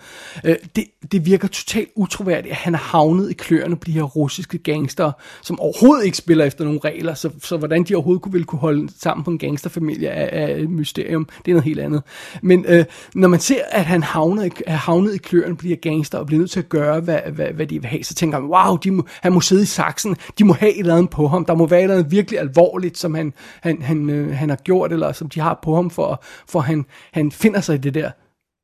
Øh, 0.44 0.56
det, 0.76 0.84
det 1.12 1.26
virker 1.26 1.48
totalt 1.48 1.88
utroværdigt, 1.96 2.50
at 2.50 2.56
han 2.56 2.74
er 2.74 2.78
havnet 2.78 3.30
i 3.30 3.34
kløerne 3.34 3.76
på 3.76 3.84
de 3.84 3.92
her 3.92 4.02
russiske 4.02 4.58
gangster, 4.58 5.12
som 5.42 5.60
overhovedet 5.60 6.04
ikke 6.04 6.16
spiller 6.16 6.44
efter 6.44 6.64
nogle 6.64 6.80
regler, 6.84 7.14
så, 7.14 7.30
så 7.42 7.56
hvordan 7.56 7.84
de 7.84 7.94
overhovedet 7.94 8.22
kunne, 8.22 8.32
ville 8.32 8.44
kunne 8.44 8.58
holde 8.58 8.88
sammen 8.98 9.24
på 9.24 9.30
en 9.30 9.38
gangsterfamilie 9.38 10.08
er, 10.08 10.46
er 10.46 10.56
et 10.56 10.70
mysterium. 10.70 11.28
Det 11.44 11.50
er 11.50 11.54
noget 11.54 11.64
helt 11.64 11.80
andet. 11.80 12.02
Men 12.42 12.64
øh, 12.68 12.84
når 13.14 13.28
man 13.28 13.40
ser, 13.40 13.62
at 13.70 13.84
han 13.84 14.02
havner, 14.02 14.48
er 14.66 14.76
havnet 14.76 15.14
i 15.14 15.18
kløerne 15.18 15.56
på 15.56 15.62
de 15.62 15.68
her 15.68 15.76
gangster 15.76 16.18
og 16.18 16.26
bliver 16.26 16.38
nødt 16.38 16.50
til 16.50 16.60
at 16.60 16.68
gøre, 16.68 17.00
hvad, 17.00 17.18
hvad, 17.32 17.46
hvad 17.46 17.66
de 17.66 17.80
vil 17.80 17.88
have, 17.90 18.04
så 18.04 18.14
tænker 18.14 18.40
man, 18.40 18.50
wow, 18.50 18.76
de 18.76 18.90
må, 18.90 19.06
han 19.22 19.32
må 19.32 19.40
sidde 19.40 19.62
i 19.62 19.66
saksen, 19.66 20.16
de 20.38 20.44
må 20.44 20.52
have 20.52 20.72
et 20.72 20.78
eller 20.78 20.96
andet 20.96 21.10
på 21.10 21.28
ham, 21.28 21.44
der 21.44 21.54
må 21.54 21.66
være 21.66 21.80
et 21.80 21.82
eller 21.82 21.96
andet 21.96 22.10
virkelig 22.10 22.40
alvorligt, 22.40 22.98
som 22.98 23.14
han, 23.14 23.32
han, 23.60 23.82
han, 23.82 24.10
øh, 24.10 24.36
han 24.36 24.48
har 24.48 24.56
gjort, 24.56 24.92
eller 24.92 25.06
som 25.24 25.30
de 25.30 25.40
har 25.40 25.58
på 25.62 25.74
ham, 25.74 25.90
for, 25.90 26.24
for 26.48 26.60
han, 26.60 26.86
han 27.12 27.32
finder 27.32 27.60
sig 27.60 27.74
i 27.74 27.78
det 27.78 27.94
der. 27.94 28.10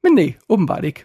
Men 0.02 0.14
nej, 0.14 0.34
åbenbart 0.48 0.84
ikke. 0.84 1.04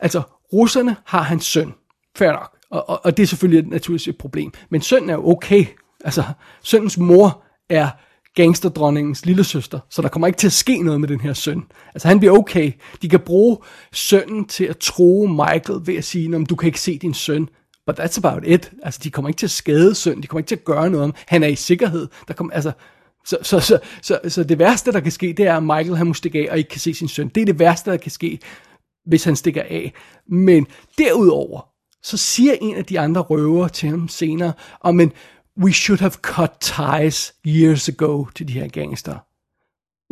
Altså, 0.00 0.22
russerne 0.52 0.96
har 1.04 1.22
hans 1.22 1.44
søn. 1.44 1.74
Fair 2.16 2.32
nok. 2.32 2.56
Og, 2.70 2.88
og, 2.88 3.00
og 3.04 3.16
det 3.16 3.22
er 3.22 3.26
selvfølgelig 3.26 3.70
naturligvis 3.70 4.08
et 4.08 4.18
problem. 4.18 4.52
Men 4.70 4.80
sønnen 4.80 5.10
er 5.10 5.14
jo 5.14 5.28
okay. 5.28 5.66
Altså, 6.04 6.22
sønnens 6.62 6.98
mor 6.98 7.42
er 7.68 7.90
gangsterdronningens 8.34 9.26
lille 9.26 9.44
søster, 9.44 9.80
så 9.90 10.02
der 10.02 10.08
kommer 10.08 10.26
ikke 10.26 10.36
til 10.36 10.46
at 10.46 10.52
ske 10.52 10.82
noget 10.82 11.00
med 11.00 11.08
den 11.08 11.20
her 11.20 11.32
søn. 11.32 11.62
Altså 11.94 12.08
han 12.08 12.18
bliver 12.18 12.38
okay. 12.38 12.72
De 13.02 13.08
kan 13.08 13.20
bruge 13.20 13.58
sønnen 13.92 14.44
til 14.44 14.64
at 14.64 14.78
tro 14.78 15.26
Michael 15.26 15.80
ved 15.86 15.94
at 15.94 16.04
sige, 16.04 16.44
du 16.44 16.56
kan 16.56 16.66
ikke 16.66 16.80
se 16.80 16.98
din 16.98 17.14
søn. 17.14 17.48
But 17.86 18.00
that's 18.00 18.18
about 18.18 18.42
it. 18.46 18.72
Altså 18.82 19.00
de 19.04 19.10
kommer 19.10 19.28
ikke 19.28 19.38
til 19.38 19.46
at 19.46 19.50
skade 19.50 19.94
sønnen, 19.94 20.22
de 20.22 20.26
kommer 20.26 20.40
ikke 20.40 20.48
til 20.48 20.56
at 20.56 20.64
gøre 20.64 20.90
noget 20.90 21.04
om. 21.04 21.14
Han 21.26 21.42
er 21.42 21.48
i 21.48 21.56
sikkerhed. 21.56 22.08
Der 22.28 22.34
kommer, 22.34 22.52
altså, 22.52 22.72
så, 23.24 23.38
så, 23.42 23.60
så, 23.60 23.78
så, 24.02 24.20
så 24.28 24.44
det 24.44 24.58
værste, 24.58 24.92
der 24.92 25.00
kan 25.00 25.12
ske, 25.12 25.34
det 25.36 25.46
er, 25.46 25.56
at 25.56 25.62
Michael 25.62 25.96
han 25.96 26.06
må 26.06 26.14
stikke 26.14 26.38
af 26.38 26.52
og 26.52 26.58
ikke 26.58 26.70
kan 26.70 26.80
se 26.80 26.94
sin 26.94 27.08
søn. 27.08 27.28
Det 27.28 27.40
er 27.40 27.44
det 27.44 27.58
værste, 27.58 27.90
der 27.90 27.96
kan 27.96 28.10
ske, 28.10 28.38
hvis 29.06 29.24
han 29.24 29.36
stikker 29.36 29.62
af. 29.62 29.92
Men 30.28 30.66
derudover, 30.98 31.68
så 32.02 32.16
siger 32.16 32.54
en 32.60 32.76
af 32.76 32.84
de 32.84 33.00
andre 33.00 33.20
røver 33.20 33.68
til 33.68 33.88
ham 33.88 34.08
senere, 34.08 34.52
oh, 34.80 34.94
men 34.94 35.12
we 35.62 35.72
should 35.72 36.00
have 36.00 36.10
cut 36.10 36.50
ties 36.60 37.34
years 37.46 37.88
ago 37.88 38.24
til 38.34 38.48
de 38.48 38.52
her 38.52 38.68
gangster. 38.68 39.18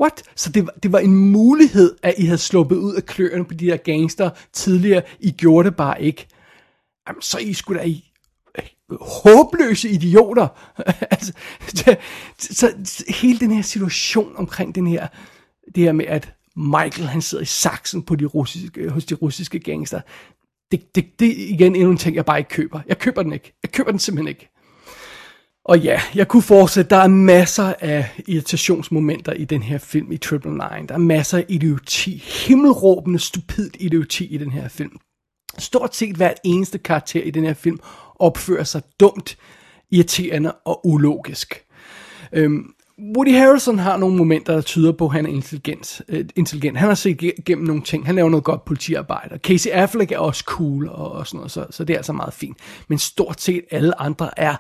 What? 0.01 0.23
Så 0.37 0.53
det, 0.53 0.71
det 0.83 0.93
var 0.93 0.99
en 0.99 1.17
mulighed, 1.17 1.97
at 2.03 2.15
I 2.19 2.25
havde 2.25 2.39
sluppet 2.39 2.77
ud 2.77 2.95
af 2.95 3.07
kløerne 3.07 3.45
på 3.45 3.55
de 3.55 3.65
her 3.65 3.77
gangster 3.77 4.31
tidligere. 4.53 5.03
I 5.21 5.31
gjorde 5.31 5.69
det 5.69 5.77
bare 5.77 6.03
ikke. 6.03 6.27
Jamen, 7.09 7.23
så 7.23 7.39
I 7.39 7.53
skulle 7.53 7.81
da 7.81 7.85
I 7.87 8.08
håbløse 9.01 9.89
idioter. 9.89 10.49
altså, 11.11 11.33
så, 11.69 11.97
så, 12.39 12.75
så 12.85 13.05
hele 13.09 13.39
den 13.39 13.51
her 13.51 13.63
situation 13.63 14.37
omkring 14.37 14.75
den 14.75 14.87
her, 14.87 15.07
det 15.75 15.85
her 15.85 15.93
med, 15.93 16.07
at 16.07 16.35
Michael 16.57 17.09
han 17.09 17.23
sidder 17.23 17.43
i 17.43 17.47
saksen 17.47 18.03
på 18.03 18.17
de 18.17 18.25
russiske, 18.25 18.91
hos 18.91 19.05
de 19.05 19.15
russiske 19.15 19.59
gangster, 19.59 20.01
det, 20.73 20.95
det, 20.95 21.21
det 21.21 21.37
igen 21.37 21.77
endnu 21.77 21.91
en 21.91 21.97
ting, 21.97 22.17
jeg 22.17 22.25
bare 22.25 22.39
ikke 22.39 22.51
køber. 22.51 22.81
Jeg 22.89 22.99
køber 22.99 23.23
den 23.23 23.33
ikke. 23.33 23.53
Jeg 23.63 23.73
køber 23.73 23.91
den 23.91 23.99
simpelthen 23.99 24.29
ikke. 24.29 24.49
Og 25.65 25.79
ja, 25.79 26.01
jeg 26.15 26.29
kunne 26.29 26.43
fortsætte. 26.43 26.91
Der 26.91 26.97
er 26.97 27.09
masser 27.09 27.75
af 27.81 28.11
irritationsmomenter 28.27 29.33
i 29.33 29.45
den 29.45 29.63
her 29.63 29.79
film 29.79 30.13
i 30.13 30.17
Triple 30.17 30.51
Nine. 30.51 30.89
Der 30.89 30.95
er 30.95 30.99
masser 30.99 31.39
af 31.39 31.45
idioti. 31.49 32.23
Himmelråbende, 32.47 33.19
stupidt 33.19 33.77
idioti 33.81 34.27
i 34.27 34.39
den 34.39 34.51
her 34.51 34.69
film. 34.69 34.99
Stort 35.59 35.97
set 35.97 36.17
hvert 36.17 36.37
eneste 36.45 36.79
karakter 36.79 37.23
i 37.23 37.31
den 37.31 37.45
her 37.45 37.55
film 37.55 37.79
opfører 38.19 38.65
sig 38.65 38.83
dumt, 39.01 39.39
irriterende 39.91 40.53
og 40.53 40.87
ulogisk. 40.87 41.65
Øhm, 42.33 42.75
Woody 43.17 43.35
Harrelson 43.35 43.79
har 43.79 43.97
nogle 43.97 44.17
momenter, 44.17 44.55
der 44.55 44.61
tyder 44.61 44.93
på, 44.93 45.05
at 45.05 45.13
han 45.13 45.27
er 45.27 45.31
intelligent. 45.31 46.03
Øh, 46.09 46.25
intelligent. 46.37 46.79
Han 46.79 46.89
har 46.89 46.95
set 46.95 47.23
igennem 47.23 47.67
nogle 47.67 47.83
ting. 47.83 48.07
Han 48.07 48.15
laver 48.15 48.29
noget 48.29 48.45
godt 48.45 48.65
politiarbejde. 48.65 49.39
Casey 49.39 49.71
Affleck 49.71 50.13
er 50.13 50.19
også 50.19 50.45
cool 50.47 50.89
og, 50.89 51.13
og 51.13 51.27
sådan 51.27 51.39
noget, 51.39 51.51
så, 51.51 51.67
så 51.71 51.85
det 51.85 51.95
er 51.95 51.99
altså 51.99 52.13
meget 52.13 52.35
fint. 52.35 52.57
Men 52.89 52.99
stort 52.99 53.41
set 53.41 53.65
alle 53.71 54.01
andre 54.01 54.39
er 54.39 54.57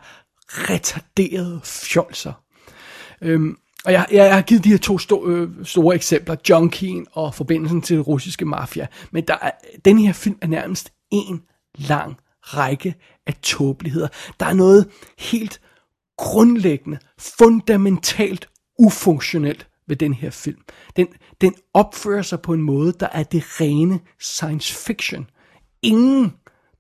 retarderede 0.49 1.61
fjolser. 1.65 2.33
Øhm, 3.23 3.57
og 3.85 3.93
jeg, 3.93 4.07
jeg, 4.11 4.17
jeg 4.17 4.35
har 4.35 4.43
givet 4.43 4.65
de 4.65 4.69
her 4.69 4.79
to 4.79 4.99
sto, 4.99 5.27
øh, 5.27 5.51
store 5.65 5.95
eksempler, 5.95 6.37
Junkien 6.49 7.07
og 7.13 7.35
forbindelsen 7.35 7.83
til 7.83 7.97
den 7.97 8.03
russiske 8.03 8.45
mafia. 8.45 8.87
Men 9.11 9.25
der 9.29 9.37
er, 9.43 9.51
den 9.85 9.99
her 9.99 10.13
film 10.13 10.39
er 10.43 10.47
nærmest 10.47 10.93
en 11.11 11.43
lang 11.75 12.17
række 12.41 12.95
af 13.29 13.35
tåbeligheder. 13.43 14.09
Der 14.41 14.47
er 14.47 14.55
noget 14.55 14.89
helt 15.19 15.61
grundlæggende, 16.17 16.99
fundamentalt 17.19 18.49
ufunktionelt 18.79 19.69
ved 19.89 19.97
den 19.97 20.15
her 20.15 20.31
film. 20.31 20.59
Den, 20.97 21.07
den 21.41 21.55
opfører 21.75 22.23
sig 22.23 22.41
på 22.41 22.53
en 22.53 22.63
måde, 22.63 22.93
der 23.01 23.09
er 23.13 23.23
det 23.23 23.61
rene 23.61 24.01
science 24.21 24.75
fiction. 24.75 25.31
Ingen 25.83 26.33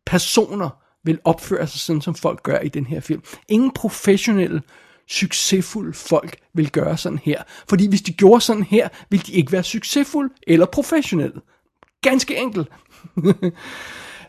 personer 0.07 0.71
vil 1.05 1.19
opføre 1.25 1.67
sig 1.67 1.81
sådan, 1.81 2.03
som 2.03 2.15
folk 2.15 2.43
gør 2.43 2.59
i 2.59 2.69
den 2.69 2.87
her 2.87 3.01
film. 3.01 3.23
Ingen 3.49 3.71
professionelle, 3.71 4.63
succesfulde 5.09 5.93
folk 5.93 6.37
vil 6.55 6.71
gøre 6.71 6.97
sådan 6.97 7.19
her. 7.19 7.43
Fordi 7.69 7.89
hvis 7.89 8.03
de 8.03 8.13
gjorde 8.13 8.41
sådan 8.41 8.63
her, 8.63 8.89
ville 9.11 9.23
de 9.27 9.33
ikke 9.33 9.53
være 9.53 9.63
succesfulde 9.63 10.35
eller 10.47 10.67
professionelle. 10.67 11.41
Ganske 12.03 12.37
enkelt. 12.37 12.69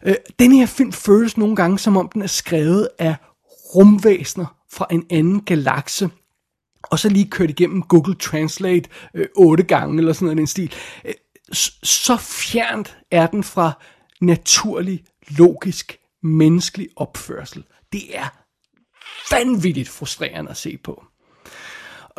Øh, 0.06 0.16
den 0.40 0.52
her 0.52 0.66
film 0.66 0.92
føles 0.92 1.38
nogle 1.38 1.56
gange, 1.56 1.80
som 1.80 1.98
om 1.98 2.10
den 2.14 2.22
er 2.22 2.28
skrevet 2.28 2.90
af 3.00 3.16
rumvæsener 3.76 4.56
fra 4.72 4.88
en 4.92 5.06
anden 5.10 5.42
galakse, 5.42 6.10
og 6.84 7.00
så 7.00 7.10
lige 7.10 7.30
kørt 7.30 7.50
igennem 7.50 7.84
Google 7.84 8.16
Translate 8.16 8.90
øh, 9.14 9.28
otte 9.36 9.64
gange, 9.64 9.98
eller 9.98 10.14
sådan 10.14 10.26
noget 10.26 10.38
den 10.38 10.48
stil. 10.48 10.74
Øh, 11.06 11.14
så 11.84 12.18
fjernt 12.18 12.98
er 13.12 13.28
den 13.28 13.44
fra 13.44 13.72
naturlig, 14.22 15.04
logisk, 15.30 15.98
menneskelig 16.24 16.90
opførsel. 16.96 17.64
Det 17.94 18.18
er 18.18 18.28
vanvittigt 19.32 19.90
frustrerende 19.90 20.52
at 20.52 20.58
se 20.58 20.78
på. 20.78 21.04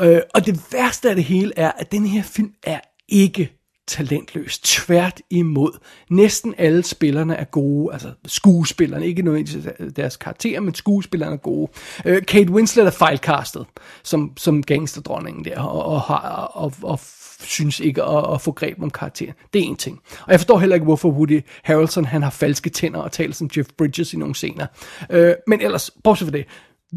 Øh, 0.00 0.20
og 0.34 0.46
det 0.46 0.72
værste 0.72 1.10
af 1.10 1.14
det 1.14 1.24
hele 1.24 1.52
er, 1.56 1.72
at 1.72 1.92
den 1.92 2.06
her 2.06 2.22
film 2.22 2.54
er 2.62 2.80
ikke 3.08 3.59
talentløs. 3.90 4.58
Tvært 4.58 5.20
imod. 5.30 5.72
Næsten 6.10 6.54
alle 6.58 6.84
spillerne 6.84 7.34
er 7.34 7.44
gode, 7.44 7.92
altså 7.92 8.10
skuespillerne, 8.26 9.06
ikke 9.06 9.22
nødvendigvis 9.22 9.68
deres 9.96 10.16
karakterer, 10.16 10.60
men 10.60 10.74
skuespillerne 10.74 11.32
er 11.32 11.36
gode. 11.36 11.70
Øh, 12.04 12.22
Kate 12.22 12.52
Winslet 12.52 12.86
er 12.86 12.90
fejlkastet 12.90 13.66
som, 14.02 14.32
som 14.36 14.62
gangsterdronningen 14.62 15.44
der, 15.44 15.60
og, 15.60 15.84
og, 15.84 16.00
har, 16.00 16.50
og, 16.54 16.72
og 16.82 17.00
synes 17.40 17.80
ikke 17.80 18.02
at, 18.02 18.32
at 18.34 18.40
få 18.40 18.52
greb 18.52 18.82
om 18.82 18.90
karakteren. 18.90 19.34
Det 19.52 19.58
er 19.60 19.64
en 19.64 19.76
ting. 19.76 20.00
Og 20.26 20.30
jeg 20.30 20.40
forstår 20.40 20.58
heller 20.58 20.74
ikke, 20.74 20.84
hvorfor 20.84 21.10
Woody 21.10 21.40
Harrelson 21.62 22.04
han 22.04 22.22
har 22.22 22.30
falske 22.30 22.70
tænder 22.70 23.00
og 23.00 23.12
taler 23.12 23.34
som 23.34 23.50
Jeff 23.56 23.68
Bridges 23.78 24.14
i 24.14 24.16
nogle 24.16 24.34
scener. 24.34 24.66
Øh, 25.10 25.34
men 25.46 25.60
ellers, 25.60 25.90
bortset 26.04 26.28
fra 26.28 26.36
det, 26.36 26.46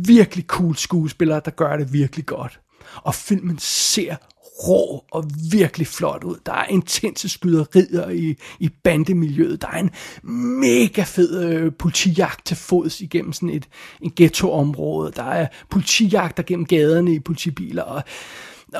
virkelig 0.08 0.46
cool 0.46 0.76
skuespillere, 0.76 1.42
der 1.46 1.52
gør 1.52 1.78
det 1.78 1.94
virkelig 1.94 2.26
godt. 2.26 2.60
Og 2.96 3.16
filmen 3.16 3.58
ser 3.60 4.16
rå 4.68 5.04
og 5.12 5.26
virkelig 5.52 5.88
flot 5.88 6.24
ud. 6.24 6.36
Der 6.46 6.54
er 6.54 6.66
intense 6.66 7.30
skyderier 7.30 8.10
i, 8.10 8.36
i 8.60 8.70
bandemiljøet. 8.84 9.62
Der 9.62 9.68
er 9.68 9.80
en 9.80 9.92
mega 10.60 11.04
fed 11.04 11.44
øh, 11.44 11.72
politijagt 11.80 12.46
til 12.46 12.58
fods 12.58 13.02
igennem 13.02 13.34
sådan 13.34 13.50
et 13.50 13.68
en 14.02 14.12
ghettoområde. 14.16 15.12
Der 15.16 15.24
er 15.24 15.48
politijagter 15.70 16.44
gennem 16.44 16.66
gaderne 16.66 17.14
i 17.14 17.20
politibiler. 17.20 17.84
Og, 17.84 18.04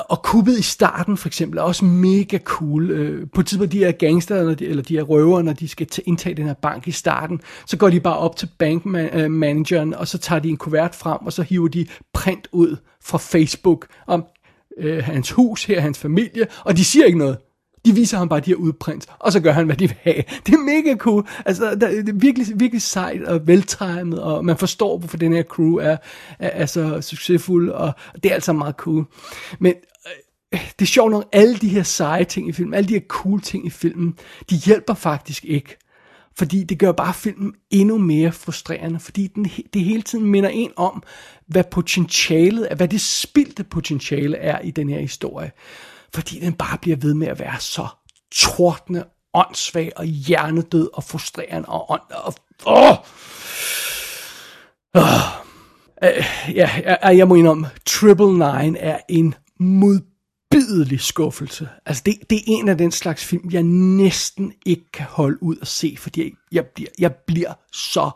og 0.10 0.24
kuppet 0.24 0.60
i 0.60 0.62
starten 0.62 1.18
for 1.18 1.28
eksempel 1.28 1.60
er 1.60 1.64
også 1.64 1.86
mega 1.86 2.38
cool. 2.38 2.92
Øh, 2.92 3.28
på 3.34 3.42
et 3.42 3.48
tidspunkt, 3.48 3.72
de 3.72 3.78
her 3.78 3.92
gangster, 3.92 4.56
eller 4.60 4.84
de 4.84 4.96
her 4.96 5.04
røver, 5.04 5.42
når 5.42 5.54
de 5.54 5.68
skal 5.68 5.88
indtage 6.06 6.36
den 6.36 6.46
her 6.46 6.54
bank 6.54 6.88
i 6.88 6.92
starten, 6.92 7.42
så 7.66 7.78
går 7.78 7.90
de 7.90 8.00
bare 8.00 8.18
op 8.18 8.36
til 8.36 8.50
bankmanageren, 8.60 9.94
øh, 9.94 10.00
og 10.00 10.08
så 10.08 10.18
tager 10.18 10.40
de 10.40 10.50
en 10.50 10.58
kuvert 10.58 10.96
frem, 10.96 11.26
og 11.26 11.34
så 11.34 11.42
hiver 11.42 11.68
de 11.68 11.86
print 12.14 12.48
ud 12.52 12.76
fra 13.02 13.18
Facebook 13.18 13.88
om, 14.08 14.26
øh, 14.78 15.04
hans 15.04 15.32
hus, 15.32 15.66
her 15.66 15.80
hans 15.82 16.00
familie, 16.00 16.48
og 16.64 16.78
de 16.78 16.86
siger 16.86 17.06
ikke 17.06 17.18
noget. 17.18 17.38
De 17.86 17.96
viser 17.96 18.18
ham 18.18 18.30
bare 18.30 18.40
de 18.40 18.50
her 18.50 18.56
udprint, 18.56 19.08
og 19.20 19.32
så 19.32 19.40
gør 19.40 19.52
han, 19.52 19.66
hvad 19.66 19.76
de 19.76 19.88
vil 19.88 19.98
have. 20.02 20.24
Det 20.46 20.54
er 20.54 20.58
mega 20.58 20.96
cool. 20.98 21.28
Altså, 21.46 21.76
det 21.76 22.10
er 22.10 22.14
virkelig, 22.14 22.48
virkelig 22.60 22.82
sejt 22.82 23.24
og 23.24 23.48
veltimet, 23.48 24.22
og 24.22 24.46
man 24.46 24.58
forstår, 24.58 24.98
hvorfor 24.98 25.18
den 25.18 25.34
her 25.34 25.44
crew 25.44 25.76
er, 25.76 25.98
er, 26.40 26.50
er 26.50 26.66
så 26.66 27.02
succesfuld, 27.02 27.70
og 27.70 27.94
det 28.24 28.32
er 28.32 28.34
altså 28.34 28.54
meget 28.54 28.76
cool. 28.76 29.06
Men 29.60 29.74
øh, 30.54 30.60
det 30.80 30.86
er 30.86 30.90
sjovt 30.90 31.12
nok, 31.12 31.26
alle 31.32 31.58
de 31.58 31.70
her 31.70 31.84
seje 31.84 32.24
ting 32.24 32.50
i 32.50 32.52
filmen, 32.52 32.74
alle 32.74 32.88
de 32.88 32.94
her 32.94 33.08
cool 33.08 33.42
ting 33.42 33.66
i 33.66 33.70
filmen, 33.70 34.18
de 34.50 34.56
hjælper 34.56 34.94
faktisk 34.94 35.46
ikke. 35.46 35.78
Fordi 36.38 36.64
det 36.64 36.80
gør 36.80 36.92
bare 36.92 37.14
filmen 37.14 37.54
endnu 37.72 37.98
mere 37.98 38.32
frustrerende, 38.32 39.00
fordi 39.00 39.28
den, 39.28 39.44
det 39.74 39.84
hele 39.84 40.02
tiden 40.02 40.26
minder 40.26 40.50
en 40.50 40.72
om, 40.76 41.04
hvad 41.48 41.64
potentialet 41.64 42.68
er, 42.72 42.76
hvad 42.76 42.88
det 42.88 43.02
spildte 43.02 43.64
potentiale 43.64 44.38
er 44.38 44.60
i 44.60 44.72
den 44.72 44.90
her 44.90 45.00
historie. 45.00 45.52
Fordi 46.14 46.40
den 46.40 46.54
bare 46.54 46.78
bliver 46.78 46.98
ved 46.98 47.14
med 47.14 47.28
at 47.28 47.40
være 47.40 47.60
så 47.60 47.88
tordne, 48.32 49.04
åndssvag 49.34 49.92
og 49.96 50.06
hjernedød 50.06 50.90
og 50.94 51.04
frustrerende 51.04 51.70
og 51.70 51.92
ånd... 51.92 52.02
Og, 52.12 52.34
åh! 52.66 52.98
Åh! 54.96 55.04
Øh, 56.04 56.56
ja, 56.56 56.98
jeg, 57.04 57.18
jeg 57.18 57.28
må 57.28 57.36
indrømme, 57.36 57.70
Triple 57.86 58.32
Nine 58.32 58.78
er 58.78 59.00
en 59.10 59.36
modbydelig 60.54 61.02
skuffelse. 61.02 61.70
Altså, 61.86 62.04
det, 62.06 62.30
det 62.30 62.38
er 62.38 62.42
en 62.48 62.70
af 62.70 62.78
den 62.78 62.92
slags 62.92 63.26
film, 63.26 63.50
jeg 63.52 63.64
næsten 63.64 64.54
ikke 64.66 64.92
kan 64.94 65.06
holde 65.10 65.44
ud 65.44 65.56
at 65.62 65.68
se, 65.68 65.96
fordi 66.00 66.22
jeg, 66.22 66.32
jeg, 66.52 66.66
bliver, 66.66 66.90
jeg 67.00 67.14
bliver 67.28 67.54
så 67.72 68.12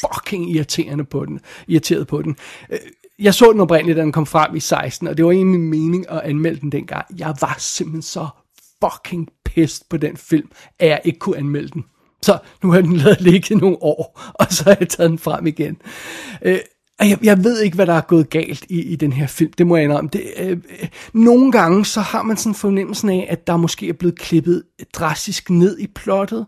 fucking 0.00 0.50
irriterende 0.50 1.04
på 1.04 1.24
den, 1.24 1.40
irriteret 1.68 2.06
på 2.06 2.22
den. 2.22 2.36
Øh, 2.70 2.78
jeg 3.18 3.34
så 3.34 3.52
den 3.52 3.60
oprindeligt, 3.60 3.96
da 3.96 4.02
den 4.02 4.12
kom 4.12 4.26
frem 4.26 4.56
i 4.56 4.60
16, 4.60 5.08
og 5.08 5.16
det 5.16 5.24
var 5.24 5.30
egentlig 5.30 5.60
min 5.60 5.70
mening 5.70 6.10
at 6.10 6.20
anmelde 6.20 6.60
den 6.60 6.72
dengang. 6.72 7.04
Jeg 7.18 7.34
var 7.40 7.56
simpelthen 7.58 8.02
så 8.02 8.28
fucking 8.84 9.28
pissed 9.44 9.86
på 9.90 9.96
den 9.96 10.16
film, 10.16 10.50
at 10.78 10.88
jeg 10.88 11.00
ikke 11.04 11.18
kunne 11.18 11.36
anmelde 11.36 11.68
den. 11.68 11.84
Så 12.22 12.38
nu 12.62 12.70
har 12.70 12.80
den 12.80 12.96
lavet 12.96 13.20
ligge 13.30 13.56
nogle 13.56 13.82
år, 13.82 14.20
og 14.34 14.46
så 14.50 14.64
har 14.64 14.76
jeg 14.80 14.88
taget 14.88 15.10
den 15.10 15.18
frem 15.18 15.46
igen. 15.46 15.76
Øh, 16.42 16.58
jeg, 17.00 17.18
jeg 17.22 17.44
ved 17.44 17.60
ikke, 17.60 17.74
hvad 17.74 17.86
der 17.86 17.94
er 17.94 18.00
gået 18.00 18.30
galt 18.30 18.66
i, 18.68 18.82
i 18.82 18.96
den 18.96 19.12
her 19.12 19.26
film, 19.26 19.52
det 19.52 19.66
må 19.66 19.76
jeg 19.76 19.84
indrømme. 19.84 20.10
Det, 20.12 20.22
øh, 20.38 20.50
øh, 20.50 20.88
nogle 21.12 21.52
gange 21.52 21.84
så 21.84 22.00
har 22.00 22.22
man 22.22 22.36
sådan 22.36 22.54
fornemmelsen 22.54 23.08
af, 23.08 23.26
at 23.30 23.46
der 23.46 23.56
måske 23.56 23.88
er 23.88 23.92
blevet 23.92 24.18
klippet 24.18 24.62
drastisk 24.92 25.50
ned 25.50 25.78
i 25.78 25.86
plottet. 25.86 26.46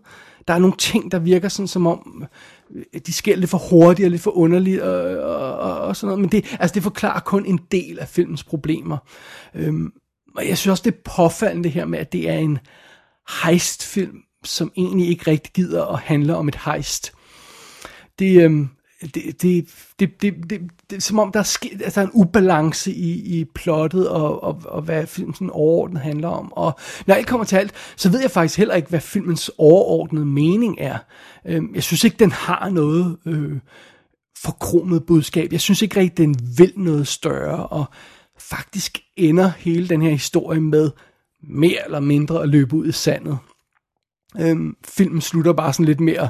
Der 0.49 0.55
er 0.55 0.59
nogle 0.59 0.77
ting, 0.79 1.13
der 1.13 1.19
virker 1.19 1.49
sådan 1.49 1.69
som 1.69 1.87
om, 1.87 2.25
øh, 2.75 3.01
de 3.07 3.13
sker 3.13 3.37
lidt 3.37 3.51
for 3.51 3.59
hurtigt 3.59 4.07
og 4.07 4.11
lidt 4.11 4.23
for 4.23 4.31
underligt 4.31 4.81
og, 4.81 5.19
og, 5.19 5.59
og, 5.59 5.81
og 5.81 5.97
sådan 5.97 6.07
noget. 6.07 6.21
Men 6.21 6.33
det, 6.33 6.57
altså 6.61 6.75
det 6.75 6.83
forklarer 6.83 7.21
kun 7.21 7.47
en 7.47 7.61
del 7.73 7.99
af 7.99 8.09
filmens 8.09 8.45
problemer. 8.45 8.97
Øhm, 9.55 9.93
og 10.37 10.49
jeg 10.49 10.59
synes 10.59 10.71
også, 10.71 10.83
det 10.83 10.95
er 10.95 11.11
påfaldende 11.17 11.65
det 11.65 11.73
her 11.73 11.85
med, 11.85 11.99
at 11.99 12.13
det 12.13 12.31
er 12.31 12.39
en 12.39 12.59
heistfilm, 13.45 14.19
som 14.45 14.73
egentlig 14.77 15.09
ikke 15.09 15.31
rigtig 15.31 15.53
gider 15.53 15.85
at 15.87 15.99
handle 15.99 16.37
om 16.37 16.49
et 16.49 16.59
heist. 16.65 17.13
Det, 18.19 18.43
øhm, 18.43 18.69
det, 19.05 19.15
det, 19.15 19.43
det, 19.43 19.69
det, 19.99 20.23
det, 20.23 20.51
det, 20.51 20.61
det, 20.91 21.03
som 21.03 21.19
om 21.19 21.33
der 21.33 21.41
er, 21.41 21.45
sket, 21.45 21.83
altså, 21.83 22.01
der 22.01 22.07
er 22.07 22.11
en 22.11 22.21
ubalance 22.21 22.93
i, 22.93 23.39
i 23.41 23.45
plottet 23.45 24.09
og, 24.09 24.43
og, 24.43 24.63
og 24.65 24.83
hvad 24.83 25.07
filmen 25.07 25.35
sådan 25.35 25.51
overordnet 25.51 26.03
handler 26.03 26.29
om. 26.29 26.53
Og 26.53 26.79
når 27.07 27.15
alt 27.15 27.27
kommer 27.27 27.45
til 27.45 27.57
alt, 27.57 27.73
så 27.97 28.11
ved 28.11 28.21
jeg 28.21 28.31
faktisk 28.31 28.59
heller 28.59 28.75
ikke, 28.75 28.89
hvad 28.89 29.01
filmens 29.01 29.51
overordnede 29.59 30.27
mening 30.27 30.77
er. 30.81 30.99
Øhm, 31.47 31.75
jeg 31.75 31.83
synes 31.83 32.05
ikke, 32.05 32.17
den 32.17 32.33
har 32.33 32.69
noget 32.69 33.17
øh, 33.27 33.59
forkromet 34.43 35.07
budskab. 35.07 35.53
Jeg 35.53 35.61
synes 35.61 35.83
ikke 35.83 36.01
rigtig, 36.01 36.19
den 36.19 36.37
vil 36.59 36.73
noget 36.77 37.07
større. 37.07 37.67
Og 37.67 37.85
faktisk 38.39 38.99
ender 39.17 39.53
hele 39.59 39.89
den 39.89 40.03
her 40.03 40.11
historie 40.11 40.61
med 40.61 40.91
mere 41.43 41.85
eller 41.85 42.01
mindre 42.01 42.43
at 42.43 42.49
løbe 42.49 42.77
ud 42.77 42.87
i 42.87 42.93
sandet. 42.93 43.39
Øhm, 44.41 44.77
filmen 44.85 45.21
slutter 45.21 45.53
bare 45.53 45.73
sådan 45.73 45.87
lidt 45.87 46.01
mere... 46.01 46.29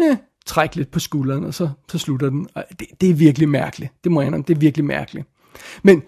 Eh, 0.00 0.16
trække 0.48 0.76
lidt 0.76 0.90
på 0.90 0.98
skulderen, 0.98 1.44
og 1.44 1.54
så, 1.54 1.68
så 1.90 1.98
slutter 1.98 2.30
den. 2.30 2.48
Og 2.54 2.64
det, 2.80 2.86
det 3.00 3.10
er 3.10 3.14
virkelig 3.14 3.48
mærkeligt. 3.48 3.92
Det 4.04 4.12
må 4.12 4.20
jeg 4.20 4.26
indrømme, 4.26 4.44
det 4.48 4.54
er 4.54 4.58
virkelig 4.58 4.84
mærkeligt. 4.84 5.26
Men 5.82 6.02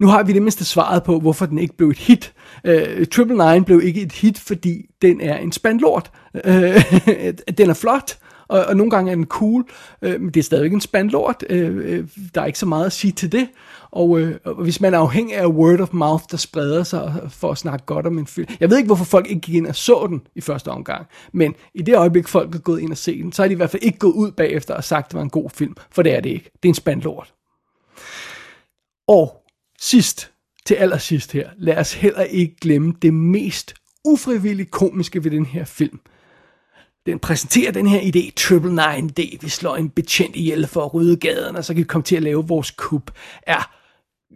nu 0.00 0.06
har 0.06 0.22
vi 0.22 0.32
det 0.32 0.42
mindste 0.42 0.64
svaret 0.64 1.02
på, 1.02 1.20
hvorfor 1.20 1.46
den 1.46 1.58
ikke 1.58 1.76
blev 1.76 1.88
et 1.88 1.98
hit. 1.98 2.32
Øh, 2.64 3.06
Triple 3.06 3.44
øh, 3.44 3.52
Nine 3.52 3.64
blev 3.64 3.80
ikke 3.84 4.02
et 4.02 4.12
hit, 4.12 4.38
fordi 4.38 4.86
den 5.02 5.20
er 5.20 5.36
en 5.36 5.52
spand 5.52 5.80
lort. 5.80 6.10
Uh, 6.34 6.40
øh, 6.44 7.34
den 7.58 7.70
er 7.70 7.74
flot, 7.74 8.18
og, 8.52 8.64
og 8.64 8.76
nogle 8.76 8.90
gange 8.90 9.10
er 9.10 9.14
den 9.14 9.26
cool, 9.26 9.64
øh, 10.02 10.20
men 10.20 10.30
det 10.30 10.40
er 10.40 10.44
stadigvæk 10.44 10.72
en 10.72 10.80
spand 10.80 11.10
lort. 11.10 11.44
Øh, 11.50 11.76
øh, 11.76 12.08
der 12.34 12.40
er 12.40 12.46
ikke 12.46 12.58
så 12.58 12.66
meget 12.66 12.86
at 12.86 12.92
sige 12.92 13.12
til 13.12 13.32
det. 13.32 13.48
Og, 13.90 14.20
øh, 14.20 14.36
og 14.44 14.54
hvis 14.54 14.80
man 14.80 14.94
er 14.94 14.98
afhængig 14.98 15.36
af 15.36 15.46
word 15.46 15.80
of 15.80 15.92
mouth, 15.92 16.24
der 16.30 16.36
spreder 16.36 16.82
sig 16.82 17.20
for 17.30 17.50
at 17.50 17.58
snakke 17.58 17.86
godt 17.86 18.06
om 18.06 18.18
en 18.18 18.26
film. 18.26 18.48
Jeg 18.60 18.70
ved 18.70 18.76
ikke, 18.76 18.86
hvorfor 18.86 19.04
folk 19.04 19.30
ikke 19.30 19.40
gik 19.40 19.54
ind 19.54 19.66
og 19.66 19.76
så 19.76 20.06
den 20.08 20.20
i 20.34 20.40
første 20.40 20.68
omgang. 20.68 21.06
Men 21.32 21.54
i 21.74 21.82
det 21.82 21.96
øjeblik, 21.96 22.28
folk 22.28 22.54
er 22.54 22.58
gået 22.58 22.80
ind 22.80 22.90
og 22.90 22.96
set 22.96 23.24
den, 23.24 23.32
så 23.32 23.42
er 23.42 23.46
de 23.46 23.52
i 23.52 23.56
hvert 23.56 23.70
fald 23.70 23.82
ikke 23.82 23.98
gået 23.98 24.12
ud 24.12 24.32
bagefter 24.32 24.74
og 24.74 24.84
sagt, 24.84 25.04
at 25.04 25.10
det 25.10 25.16
var 25.16 25.22
en 25.22 25.30
god 25.30 25.50
film. 25.50 25.76
For 25.90 26.02
det 26.02 26.12
er 26.12 26.20
det 26.20 26.30
ikke. 26.30 26.50
Det 26.62 26.64
er 26.64 26.68
en 26.68 26.74
spand 26.74 27.02
lort. 27.02 27.34
Og 29.08 29.42
sidst, 29.80 30.30
til 30.66 30.74
allersidst 30.74 31.32
her, 31.32 31.50
lad 31.58 31.76
os 31.76 31.94
heller 31.94 32.22
ikke 32.22 32.56
glemme 32.60 32.94
det 33.02 33.14
mest 33.14 33.74
ufrivilligt 34.04 34.70
komiske 34.70 35.24
ved 35.24 35.30
den 35.30 35.46
her 35.46 35.64
film. 35.64 36.00
Den 37.06 37.18
præsenterer 37.18 37.72
den 37.72 37.86
her 37.86 38.00
idé, 38.00 38.32
Triple 38.36 38.70
Nine 38.70 39.08
D, 39.08 39.38
vi 39.40 39.48
slår 39.48 39.76
en 39.76 39.90
betjent 39.90 40.36
ihjel 40.36 40.66
for 40.66 40.84
at 40.84 40.94
rydde 40.94 41.16
gaden, 41.16 41.56
og 41.56 41.64
så 41.64 41.74
kan 41.74 41.78
vi 41.78 41.86
komme 41.86 42.04
til 42.04 42.16
at 42.16 42.22
lave 42.22 42.48
vores 42.48 42.70
kup. 42.70 43.10
Ja, 43.48 43.58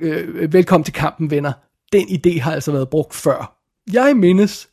øh, 0.01 0.53
velkommen 0.53 0.85
til 0.85 0.95
kampen, 0.95 1.31
venner. 1.31 1.53
Den 1.93 2.09
idé 2.09 2.41
har 2.41 2.53
altså 2.53 2.73
været 2.73 2.89
brugt 2.89 3.15
før. 3.15 3.59
Jeg 3.93 4.17
mindes 4.17 4.69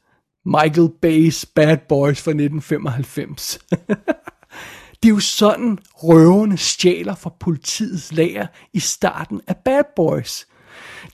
Michael 0.46 0.90
Bay's 1.06 1.52
Bad 1.56 1.78
Boys 1.90 2.22
fra 2.22 2.32
1995. 2.32 3.60
det 5.04 5.10
er 5.10 5.14
jo 5.14 5.20
sådan, 5.20 5.80
røverne 5.94 6.58
stjæler 6.58 7.16
fra 7.16 7.34
politiets 7.40 8.12
lager 8.12 8.48
i 8.74 8.80
starten 8.80 9.42
af 9.48 9.56
Bad 9.58 9.84
Boys. 9.96 10.48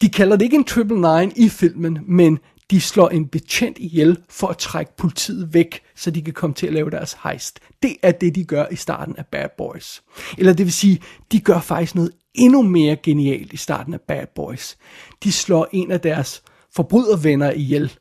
De 0.01 0.09
kalder 0.09 0.35
det 0.35 0.45
ikke 0.45 0.55
en 0.55 0.63
triple 0.63 0.95
nine 0.95 1.31
i 1.35 1.49
filmen, 1.49 1.99
men 2.07 2.39
de 2.71 2.81
slår 2.81 3.09
en 3.09 3.27
betjent 3.27 3.77
ihjel 3.77 4.17
for 4.29 4.47
at 4.47 4.57
trække 4.57 4.91
politiet 4.97 5.53
væk, 5.53 5.81
så 5.95 6.11
de 6.11 6.21
kan 6.21 6.33
komme 6.33 6.53
til 6.53 6.67
at 6.67 6.73
lave 6.73 6.89
deres 6.89 7.17
heist. 7.23 7.59
Det 7.83 7.95
er 8.01 8.11
det, 8.11 8.35
de 8.35 8.43
gør 8.43 8.65
i 8.71 8.75
starten 8.75 9.15
af 9.17 9.25
Bad 9.25 9.49
Boys. 9.57 10.03
Eller 10.37 10.53
det 10.53 10.65
vil 10.65 10.73
sige, 10.73 11.01
de 11.31 11.39
gør 11.39 11.59
faktisk 11.59 11.95
noget 11.95 12.11
endnu 12.33 12.61
mere 12.61 12.95
genialt 12.95 13.53
i 13.53 13.57
starten 13.57 13.93
af 13.93 14.01
Bad 14.01 14.25
Boys. 14.35 14.77
De 15.23 15.31
slår 15.31 15.67
en 15.71 15.91
af 15.91 16.01
deres 16.01 16.43
forbrydervenner 16.75 17.51
ihjel 17.51 17.93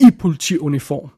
i 0.00 0.10
politiuniform. 0.18 1.10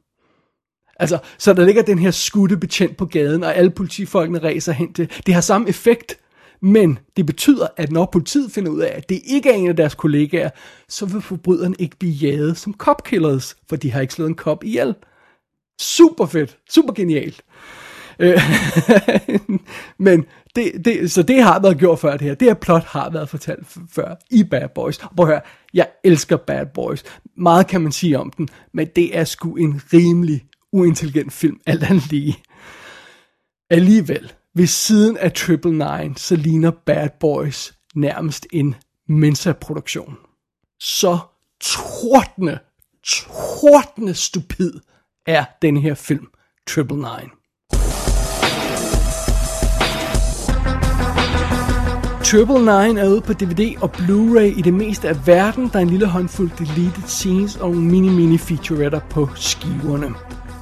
Altså, 0.99 1.19
så 1.37 1.53
der 1.53 1.65
ligger 1.65 1.81
den 1.81 1.99
her 1.99 2.11
skudte 2.11 2.57
betjent 2.57 2.97
på 2.97 3.05
gaden, 3.05 3.43
og 3.43 3.55
alle 3.55 3.71
politifolkene 3.71 4.39
ræser 4.39 4.71
hen 4.71 4.93
til. 4.93 5.11
Det 5.25 5.33
har 5.33 5.41
samme 5.41 5.69
effekt, 5.69 6.17
men 6.63 6.99
det 7.17 7.25
betyder, 7.25 7.67
at 7.77 7.91
når 7.91 8.09
politiet 8.11 8.51
finder 8.51 8.71
ud 8.71 8.79
af, 8.79 8.93
at 8.97 9.09
det 9.09 9.21
ikke 9.25 9.49
er 9.49 9.53
en 9.53 9.69
af 9.69 9.75
deres 9.75 9.95
kollegaer, 9.95 10.49
så 10.89 11.05
vil 11.05 11.21
forbryderen 11.21 11.75
ikke 11.79 11.97
blive 11.97 12.13
jaget 12.13 12.57
som 12.57 12.73
cop-killers, 12.73 13.55
for 13.69 13.75
de 13.75 13.91
har 13.91 14.01
ikke 14.01 14.13
slået 14.13 14.29
en 14.29 14.35
cop 14.35 14.63
ihjel. 14.63 14.95
Super 15.81 16.25
fedt, 16.25 16.57
super 16.69 16.93
genialt. 16.93 17.41
Øh, 18.19 18.41
men 19.97 20.25
det, 20.55 20.85
det, 20.85 21.11
så 21.11 21.23
det 21.23 21.43
har 21.43 21.59
været 21.59 21.77
gjort 21.77 21.99
før 21.99 22.11
det 22.11 22.27
her. 22.27 22.35
Det 22.35 22.47
her 22.47 22.53
plot 22.53 22.83
har 22.83 23.09
været 23.09 23.29
fortalt 23.29 23.77
før 23.91 24.15
i 24.31 24.43
Bad 24.43 24.69
Boys. 24.75 24.97
Prøv 24.97 25.25
at 25.25 25.27
høre, 25.27 25.41
jeg 25.73 25.87
elsker 26.03 26.37
Bad 26.37 26.65
Boys. 26.73 27.03
Meget 27.37 27.67
kan 27.67 27.81
man 27.81 27.91
sige 27.91 28.19
om 28.19 28.31
den, 28.37 28.49
men 28.73 28.87
det 28.95 29.17
er 29.17 29.23
sgu 29.23 29.55
en 29.55 29.81
rimelig 29.93 30.45
uintelligent 30.71 31.33
film, 31.33 31.59
alt 31.65 31.83
andet 31.83 32.11
lige. 32.11 32.37
Alligevel, 33.69 34.33
ved 34.55 34.67
siden 34.67 35.17
af 35.17 35.33
Triple 35.33 35.71
Nine, 35.71 36.17
så 36.17 36.35
ligner 36.35 36.71
Bad 36.85 37.09
Boys 37.19 37.73
nærmest 37.95 38.47
en 38.51 38.75
Mensa-produktion. 39.07 40.17
Så 40.79 41.17
tordne, 41.61 42.59
tordne 43.03 44.13
stupid 44.13 44.73
er 45.25 45.45
den 45.61 45.77
her 45.77 45.93
film, 45.93 46.27
Triple 46.67 46.95
Nine. 46.97 47.29
Triple 52.23 52.59
Nine 52.59 53.01
er 53.01 53.09
ude 53.09 53.21
på 53.21 53.33
DVD 53.33 53.81
og 53.81 53.89
Blu-ray 53.97 54.59
i 54.59 54.61
det 54.61 54.73
meste 54.73 55.09
af 55.09 55.27
verden. 55.27 55.69
Der 55.69 55.77
er 55.77 55.83
en 55.83 55.89
lille 55.89 56.07
håndfuld 56.07 56.51
deleted 56.59 57.07
scenes 57.07 57.55
og 57.55 57.71
mini-mini 57.75 58.37
featuretter 58.37 58.99
på 59.09 59.29
skiverne. 59.35 60.15